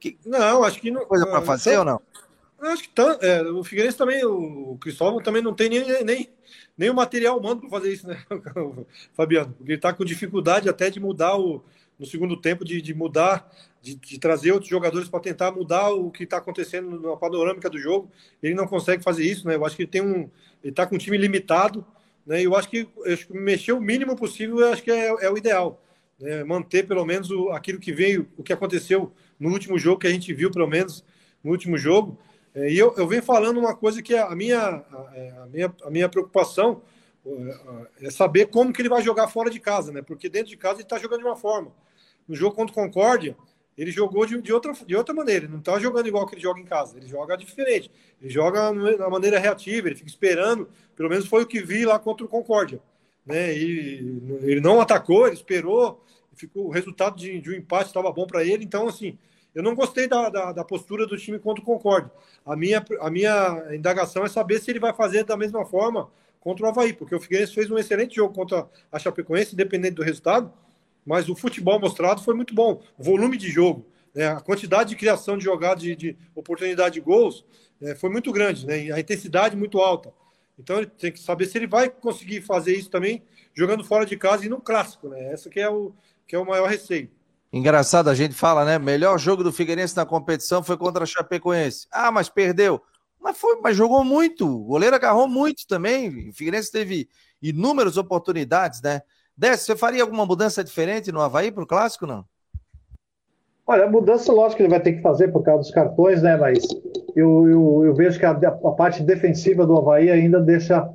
[0.01, 0.19] Que...
[0.25, 1.05] Não, acho que não.
[1.05, 2.01] Coisa para fazer ou não?
[2.59, 6.29] Acho que tá, é, o Figueirense também, o Cristóvão também não tem nem, nem,
[6.77, 8.21] nem o material humano para fazer isso, né,
[9.15, 9.53] Fabiano?
[9.53, 11.63] Porque ele está com dificuldade até de mudar o,
[11.99, 13.49] no segundo tempo, de, de mudar,
[13.81, 17.77] de, de trazer outros jogadores para tentar mudar o que está acontecendo na panorâmica do
[17.77, 18.09] jogo.
[18.41, 19.55] Ele não consegue fazer isso, né?
[19.55, 20.29] Eu acho que ele tem um.
[20.63, 21.85] Ele está com um time limitado,
[22.25, 22.41] né?
[22.41, 25.29] Eu acho que, eu acho que mexer o mínimo possível, eu acho que é, é
[25.29, 25.81] o ideal.
[26.19, 26.43] Né?
[26.43, 30.11] Manter pelo menos o, aquilo que veio, o que aconteceu no último jogo, que a
[30.11, 31.03] gente viu, pelo menos,
[31.43, 32.17] no último jogo.
[32.55, 35.75] É, e eu, eu venho falando uma coisa que a minha, a, é, a, minha,
[35.83, 36.81] a minha preocupação
[38.01, 40.01] é saber como que ele vai jogar fora de casa, né?
[40.01, 41.71] Porque dentro de casa ele está jogando de uma forma.
[42.27, 43.35] No jogo contra o Concórdia,
[43.77, 45.45] ele jogou de, de, outra, de outra maneira.
[45.45, 46.97] Ele não está jogando igual que ele joga em casa.
[46.97, 47.89] Ele joga diferente.
[48.21, 50.69] Ele joga da maneira reativa, ele fica esperando.
[50.95, 52.81] Pelo menos foi o que vi lá contra o Concórdia.
[53.25, 53.55] Né?
[53.55, 56.03] Ele não atacou, ele esperou.
[56.35, 58.63] Ficou, o resultado de, de um empate estava bom para ele.
[58.63, 59.17] Então, assim,
[59.55, 62.09] eu não gostei da, da, da, postura do time contra o Concorde.
[62.45, 66.09] A minha, a minha indagação é saber se ele vai fazer da mesma forma
[66.43, 70.03] contra o Havaí, porque o Figueirense fez um excelente jogo contra a Chapecoense, independente do
[70.03, 70.51] resultado,
[71.05, 72.83] mas o futebol mostrado foi muito bom.
[72.97, 76.99] O volume de jogo, né, a quantidade de criação de jogadas, de, de oportunidade de
[76.99, 77.45] gols,
[77.79, 80.13] né, foi muito grande, né, a intensidade muito alta.
[80.59, 83.23] Então ele tem que saber se ele vai conseguir fazer isso também
[83.55, 85.07] jogando fora de casa e no clássico.
[85.07, 85.31] Né?
[85.31, 85.93] Essa que é o,
[86.27, 87.09] que é o maior receio.
[87.53, 88.79] Engraçado, a gente fala, né?
[88.79, 91.87] Melhor jogo do Figueirense na competição foi contra a Chapecoense.
[91.91, 92.81] Ah, mas perdeu.
[93.23, 94.45] Mas, foi, mas jogou muito.
[94.45, 96.29] O goleiro agarrou muito também.
[96.29, 97.07] O Figueirense teve
[97.41, 99.01] inúmeras oportunidades, né?
[99.35, 102.25] Décio, você faria alguma mudança diferente no Havaí para o clássico, não?
[103.65, 106.35] Olha, a mudança, lógico que ele vai ter que fazer por causa dos cartões, né?
[106.35, 106.63] Mas
[107.15, 110.87] eu, eu, eu vejo que a, a, parte defensiva do Havaí ainda deixa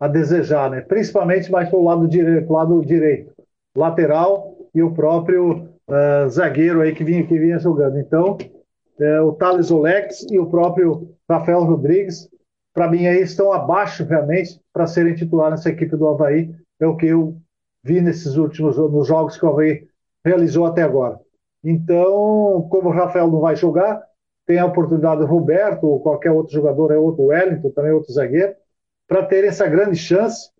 [0.00, 0.80] a desejar, né?
[0.80, 3.30] Principalmente mais para o lado direito, lado direito.
[3.76, 7.98] Lateral e o próprio uh, zagueiro aí que vinha, que vinha jogando.
[7.98, 8.38] Então,
[9.00, 12.28] uh, o Thales Olex e o próprio Rafael Rodrigues,
[12.72, 16.54] para mim, aí estão abaixo realmente para serem titulares nessa equipe do Havaí.
[16.80, 17.36] É o que eu
[17.82, 19.86] vi nesses últimos nos jogos que o Havaí
[20.24, 21.20] realizou até agora.
[21.62, 24.02] Então, como o Rafael não vai jogar,
[24.46, 28.54] tem a oportunidade do Roberto ou qualquer outro jogador, é outro Wellington, também outro zagueiro,
[29.06, 30.50] para ter essa grande chance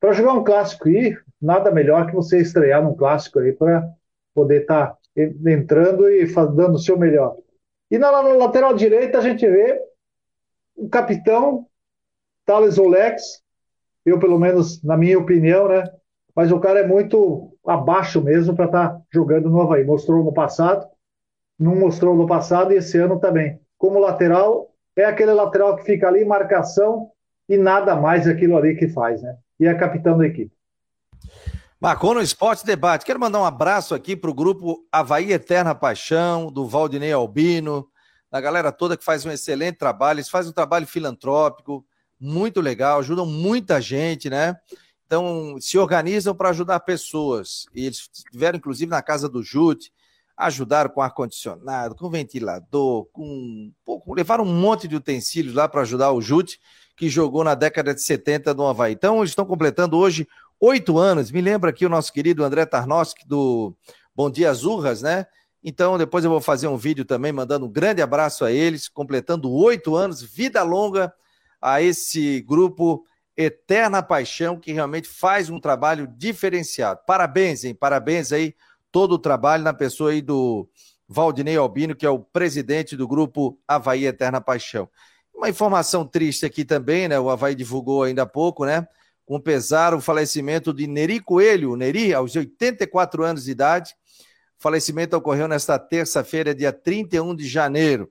[0.00, 3.88] para jogar um clássico e nada melhor que você estrear num clássico aí para
[4.34, 4.98] poder estar tá
[5.46, 7.36] entrando e dando o seu melhor.
[7.90, 9.80] E na, lateral direita a gente vê
[10.76, 11.66] o capitão
[12.46, 13.42] Thales Olex,
[14.04, 15.84] eu pelo menos na minha opinião, né?
[16.34, 19.84] Mas o cara é muito abaixo mesmo para estar tá jogando no Havaí.
[19.84, 20.86] Mostrou no passado,
[21.58, 23.60] não mostrou no passado e esse ano também.
[23.76, 27.10] Como lateral, é aquele lateral que fica ali, marcação
[27.48, 29.36] e nada mais aquilo ali que faz, né?
[29.58, 30.52] E é capitão da equipe.
[31.80, 33.06] Marcou no Esporte Debate.
[33.06, 37.88] Quero mandar um abraço aqui para o grupo Havaí Eterna Paixão, do Valdinei Albino,
[38.30, 40.18] da galera toda que faz um excelente trabalho.
[40.18, 41.82] Eles fazem um trabalho filantrópico,
[42.20, 44.56] muito legal, ajudam muita gente, né?
[45.06, 47.64] Então, se organizam para ajudar pessoas.
[47.74, 49.90] E eles estiveram, inclusive, na casa do Jute,
[50.36, 56.12] ajudaram com ar-condicionado, com ventilador, com, pô, levaram um monte de utensílios lá para ajudar
[56.12, 56.60] o Jute,
[56.94, 58.92] que jogou na década de 70 no Havaí.
[58.92, 60.28] Então, eles estão completando hoje
[60.60, 61.30] oito anos.
[61.30, 63.74] Me lembra aqui o nosso querido André Tarnowski do
[64.14, 65.26] Bom Dia Azurras, né?
[65.64, 69.50] Então, depois eu vou fazer um vídeo também mandando um grande abraço a eles, completando
[69.50, 71.12] oito anos, vida longa
[71.60, 73.04] a esse grupo
[73.36, 77.00] Eterna Paixão, que realmente faz um trabalho diferenciado.
[77.06, 77.74] Parabéns, hein?
[77.74, 78.54] Parabéns aí,
[78.92, 80.68] todo o trabalho na pessoa aí do
[81.06, 84.88] Valdinei Albino, que é o presidente do grupo Havaí Eterna Paixão.
[85.34, 87.18] Uma informação triste aqui também, né?
[87.18, 88.86] O Havaí divulgou ainda há pouco, né?
[89.30, 93.94] Com pesar o falecimento de Neri Coelho, Neri, aos 84 anos de idade.
[94.58, 98.10] O falecimento ocorreu nesta terça-feira, dia 31 de janeiro.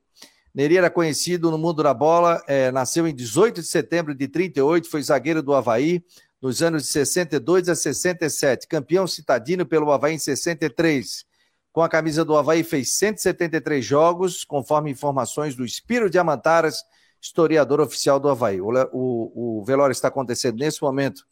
[0.56, 4.90] Neri era conhecido no mundo da bola, é, nasceu em 18 de setembro de 38,
[4.90, 6.02] foi zagueiro do Havaí
[6.42, 11.26] nos anos de 62 a 67, campeão citadino pelo Havaí em 63.
[11.74, 16.82] Com a camisa do Havaí fez 173 jogos, conforme informações do Espírito Diamantaras,
[17.22, 18.62] historiador oficial do Havaí.
[18.62, 21.26] O, o, o velório está acontecendo nesse momento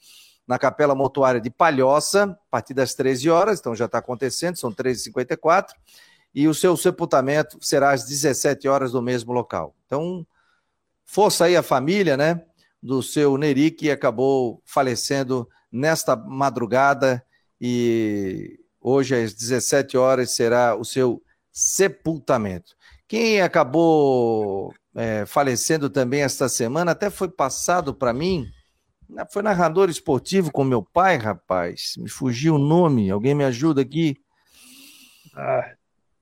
[0.47, 4.71] na Capela Mortuária de Palhoça, a partir das 13 horas, então já está acontecendo, são
[4.71, 5.73] 13h54
[6.33, 9.75] e o seu sepultamento será às 17 horas no mesmo local.
[9.85, 10.25] Então,
[11.05, 12.43] força aí a família, né,
[12.81, 17.25] do seu Neri, que acabou falecendo nesta madrugada
[17.59, 21.21] e hoje às 17 horas será o seu
[21.51, 22.75] sepultamento.
[23.07, 28.45] Quem acabou é, falecendo também esta semana, até foi passado para mim,
[29.31, 31.93] foi narrador esportivo com meu pai, rapaz.
[31.97, 34.17] Me fugiu o nome, alguém me ajuda aqui?
[35.35, 35.71] Ah,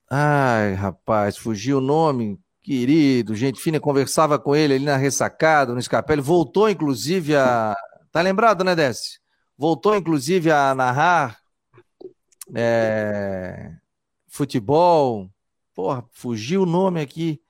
[0.08, 5.80] Ai, rapaz, fugiu o nome, querido, gente fina, conversava com ele ali na ressacada, no
[5.80, 6.16] escapé.
[6.16, 7.74] voltou, inclusive, a.
[8.12, 9.20] Tá lembrado, né, Décio?
[9.58, 11.38] Voltou, inclusive, a narrar
[12.54, 13.72] é...
[14.28, 15.28] futebol.
[15.74, 17.40] Porra, fugiu o nome aqui.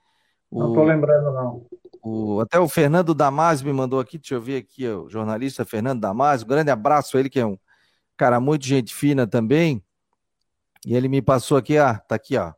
[0.49, 0.59] O...
[0.59, 1.65] Não tô lembrando, não.
[2.01, 2.39] O...
[2.41, 6.45] Até o Fernando Damasio me mandou aqui, deixa eu ver aqui, o jornalista Fernando Damasio.
[6.45, 7.57] Um grande abraço a ele, que é um
[8.15, 9.83] cara muito gente fina também.
[10.85, 12.53] E ele me passou aqui, ah, tá aqui, ó.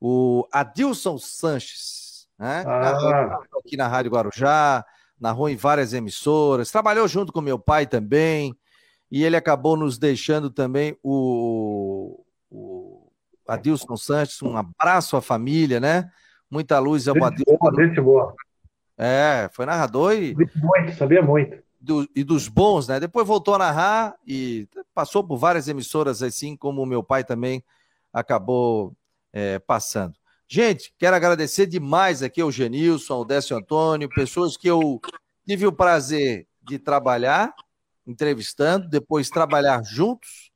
[0.00, 2.64] O Adilson Sanches, né?
[2.66, 3.38] Ah.
[3.58, 4.84] Aqui na Rádio Guarujá,
[5.18, 8.54] narrou em várias emissoras, trabalhou junto com meu pai também,
[9.10, 13.10] e ele acabou nos deixando também o, o
[13.46, 14.42] Adilson Sanches.
[14.42, 16.10] Um abraço à família, né?
[16.50, 17.56] Muita luz ao Adilson.
[17.58, 18.34] Boa, gente boa.
[18.98, 20.34] É, foi narrador e.
[20.34, 22.98] Muito, sabia muito do, e dos bons, né?
[22.98, 27.62] Depois voltou a narrar e passou por várias emissoras, assim como o meu pai também
[28.12, 28.92] acabou
[29.32, 30.14] é, passando.
[30.48, 35.00] Gente, quero agradecer demais aqui ao Genilson, ao Décio Antônio, pessoas que eu
[35.46, 37.54] tive o prazer de trabalhar,
[38.06, 40.50] entrevistando, depois trabalhar juntos,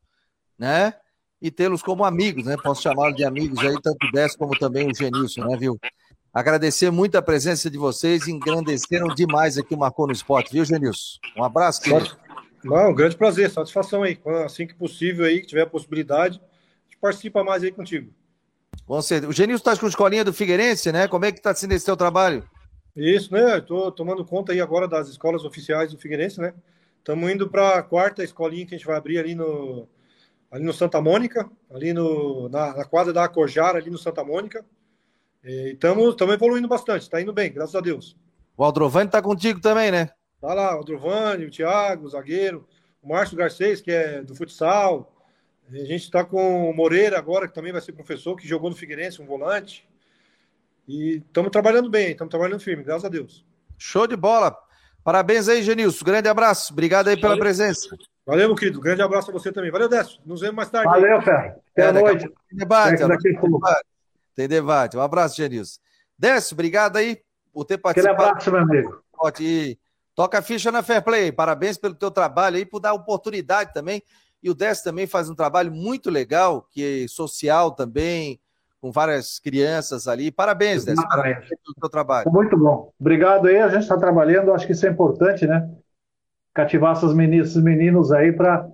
[0.58, 0.94] né?
[1.40, 2.56] E tê-los como amigos, né?
[2.62, 5.80] Posso chamá-los de amigos aí, tanto o Décio como também o Genilson, né, viu?
[6.32, 11.18] Agradecer muito a presença de vocês, engrandeceram demais aqui o Marcou no Esporte, viu, Genilson?
[11.36, 12.16] Um abraço, querido.
[12.62, 14.18] Não, um grande prazer, satisfação aí.
[14.44, 18.12] Assim que possível aí, que tiver a possibilidade, a gente participa mais aí contigo.
[18.86, 19.30] Com certeza.
[19.30, 21.08] O Genilson está com a escolinha do Figueirense, né?
[21.08, 22.44] Como é que está sendo esse seu trabalho?
[22.94, 23.58] Isso, né?
[23.58, 26.52] Estou tomando conta aí agora das escolas oficiais do Figueirense, né?
[26.98, 29.88] Estamos indo para a quarta escolinha que a gente vai abrir ali no,
[30.50, 34.64] ali no Santa Mônica, ali no, na, na quadra da Acojara, ali no Santa Mônica.
[35.44, 38.16] E estamos evoluindo bastante, está indo bem, graças a Deus.
[38.56, 40.10] O Aldrovani está contigo também, né?
[40.40, 42.66] Tá lá, o Aldrovani, o Thiago, o zagueiro,
[43.02, 45.14] o Márcio Garcês, que é do futsal.
[45.70, 48.76] A gente está com o Moreira agora, que também vai ser professor, que jogou no
[48.76, 49.88] Figueirense, um volante.
[50.86, 53.44] E estamos trabalhando bem, estamos trabalhando firme, graças a Deus.
[53.78, 54.56] Show de bola.
[55.04, 56.04] Parabéns aí, Genilson.
[56.04, 56.72] Grande abraço.
[56.72, 57.44] Obrigado aí pela Valeu.
[57.44, 57.96] presença.
[58.30, 58.80] Valeu, meu querido.
[58.80, 59.72] Grande abraço a você também.
[59.72, 60.20] Valeu, Décio.
[60.24, 60.86] Nos vemos mais tarde.
[60.86, 61.56] Valeu, Fer.
[61.72, 62.28] Até a noite.
[62.48, 63.02] Tem debate.
[64.36, 64.96] Tem debate.
[64.96, 65.80] Um abraço, Genilson.
[66.16, 67.20] Décio, obrigado aí
[67.52, 68.22] por ter participado.
[68.22, 69.02] Aquele abraço, meu amigo.
[69.40, 69.76] E
[70.14, 71.32] toca a ficha na Fair Play.
[71.32, 74.00] Parabéns pelo teu trabalho aí, por dar oportunidade também.
[74.40, 78.38] E o Décio também faz um trabalho muito legal, que é social também,
[78.80, 80.30] com várias crianças ali.
[80.30, 81.02] Parabéns, Décio.
[81.08, 82.30] Parabéns pelo teu trabalho.
[82.30, 82.92] Muito bom.
[83.00, 83.56] Obrigado aí.
[83.56, 85.68] A gente está trabalhando, acho que isso é importante, né?
[86.60, 88.68] Cativar essas meninas, esses meninos aí para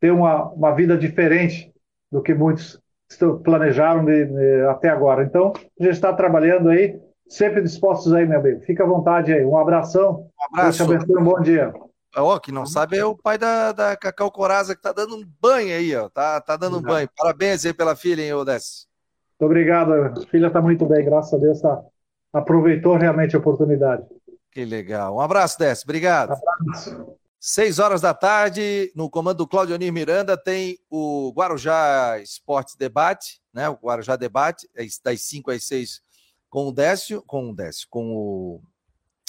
[0.00, 1.72] ter uma, uma vida diferente
[2.10, 2.80] do que muitos
[3.42, 5.24] planejaram de, de, até agora.
[5.24, 8.60] Então, a gente está trabalhando aí, sempre dispostos aí, meu amigo.
[8.60, 9.44] Fica à vontade aí.
[9.44, 10.30] Um abração.
[10.38, 10.84] Um abraço.
[10.84, 11.72] Abençoe, um bom dia.
[12.16, 15.16] Ó, oh, que não sabe é o pai da, da Cacau Coraza que tá dando
[15.16, 16.08] um banho aí, ó.
[16.08, 17.08] Tá, tá dando um banho.
[17.16, 18.86] Parabéns aí pela filha, hein, Odessa.
[19.30, 19.92] Muito obrigado.
[19.92, 21.60] A filha tá muito bem, graças a Deus.
[21.60, 21.82] Tá,
[22.32, 24.04] aproveitou realmente a oportunidade.
[24.52, 25.16] Que legal.
[25.16, 25.84] Um abraço, Décio.
[25.84, 26.30] Obrigado.
[26.30, 27.21] Um abraço.
[27.44, 33.42] Seis horas da tarde, no comando do Claudio Onir Miranda, tem o Guarujá Esportes Debate,
[33.52, 33.68] né?
[33.68, 36.00] O Guarujá Debate, é das 5 às 6
[36.48, 38.62] com o Décio, com o Décio, com o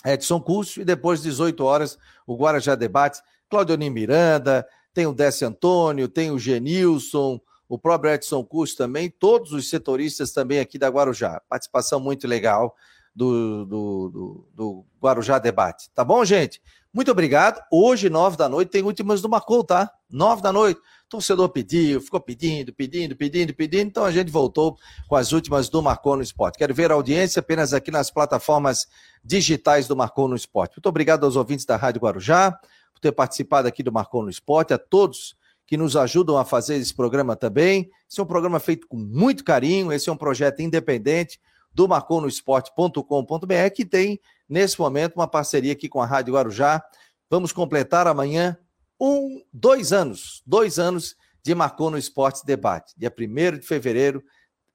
[0.06, 1.98] Edson Curso, e depois, 18 horas,
[2.28, 8.14] o Guarujá Debate, Claudio Onir Miranda, tem o Décio Antônio, tem o Genilson, o próprio
[8.14, 11.42] Edson Curso também, todos os setoristas também aqui da Guarujá.
[11.50, 12.76] Participação muito legal
[13.16, 15.90] do, do, do, do Guarujá Debate.
[15.96, 16.62] Tá bom, gente?
[16.94, 17.60] Muito obrigado.
[17.72, 19.92] Hoje, nove da noite, tem últimas do Marcou, tá?
[20.08, 20.80] Nove da noite.
[21.10, 23.88] Torcedor pediu, ficou pedindo, pedindo, pedindo, pedindo.
[23.88, 24.78] Então a gente voltou
[25.08, 26.58] com as últimas do Marcou no Esporte.
[26.58, 28.88] Quero ver a audiência apenas aqui nas plataformas
[29.24, 30.78] digitais do Marcou no Esporte.
[30.78, 32.52] Muito obrigado aos ouvintes da Rádio Guarujá
[32.94, 35.36] por ter participado aqui do Marcou no Esporte, a todos
[35.66, 37.90] que nos ajudam a fazer esse programa também.
[38.08, 41.40] Esse é um programa feito com muito carinho, esse é um projeto independente
[41.74, 44.20] do marconosport.com.br, que tem,
[44.54, 46.82] nesse momento, uma parceria aqui com a Rádio Guarujá.
[47.30, 48.56] Vamos completar amanhã
[49.02, 52.94] um, dois anos, dois anos de Marcou no Esporte Debate.
[52.96, 54.24] Dia 1 de fevereiro,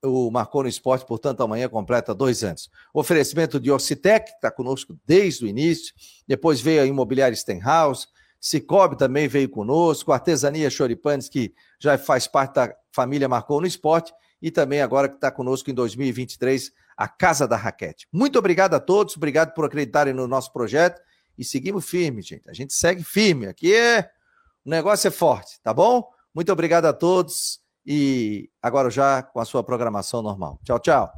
[0.05, 2.69] o Marcou no Esporte, portanto, amanhã completa dois anos.
[2.93, 5.95] Oferecimento de Ocitec, que está conosco desde o início.
[6.27, 8.09] Depois veio a Imobiliária Stenhouse.
[8.41, 10.13] Cicobi também veio conosco.
[10.13, 14.13] Artesania Choripanes, que já faz parte da família Marcou no Esporte.
[14.43, 18.09] E também agora que está conosco em 2023, a Casa da Raquete.
[18.13, 21.01] Muito obrigado a todos, obrigado por acreditarem no nosso projeto
[21.39, 22.51] e seguimos firme, gente.
[22.51, 23.47] A gente segue firme.
[23.47, 24.11] Aqui é
[24.65, 26.11] o negócio é forte, tá bom?
[26.35, 30.59] Muito obrigado a todos e agora já com a sua programação normal.
[30.65, 31.13] Tchau, tchau.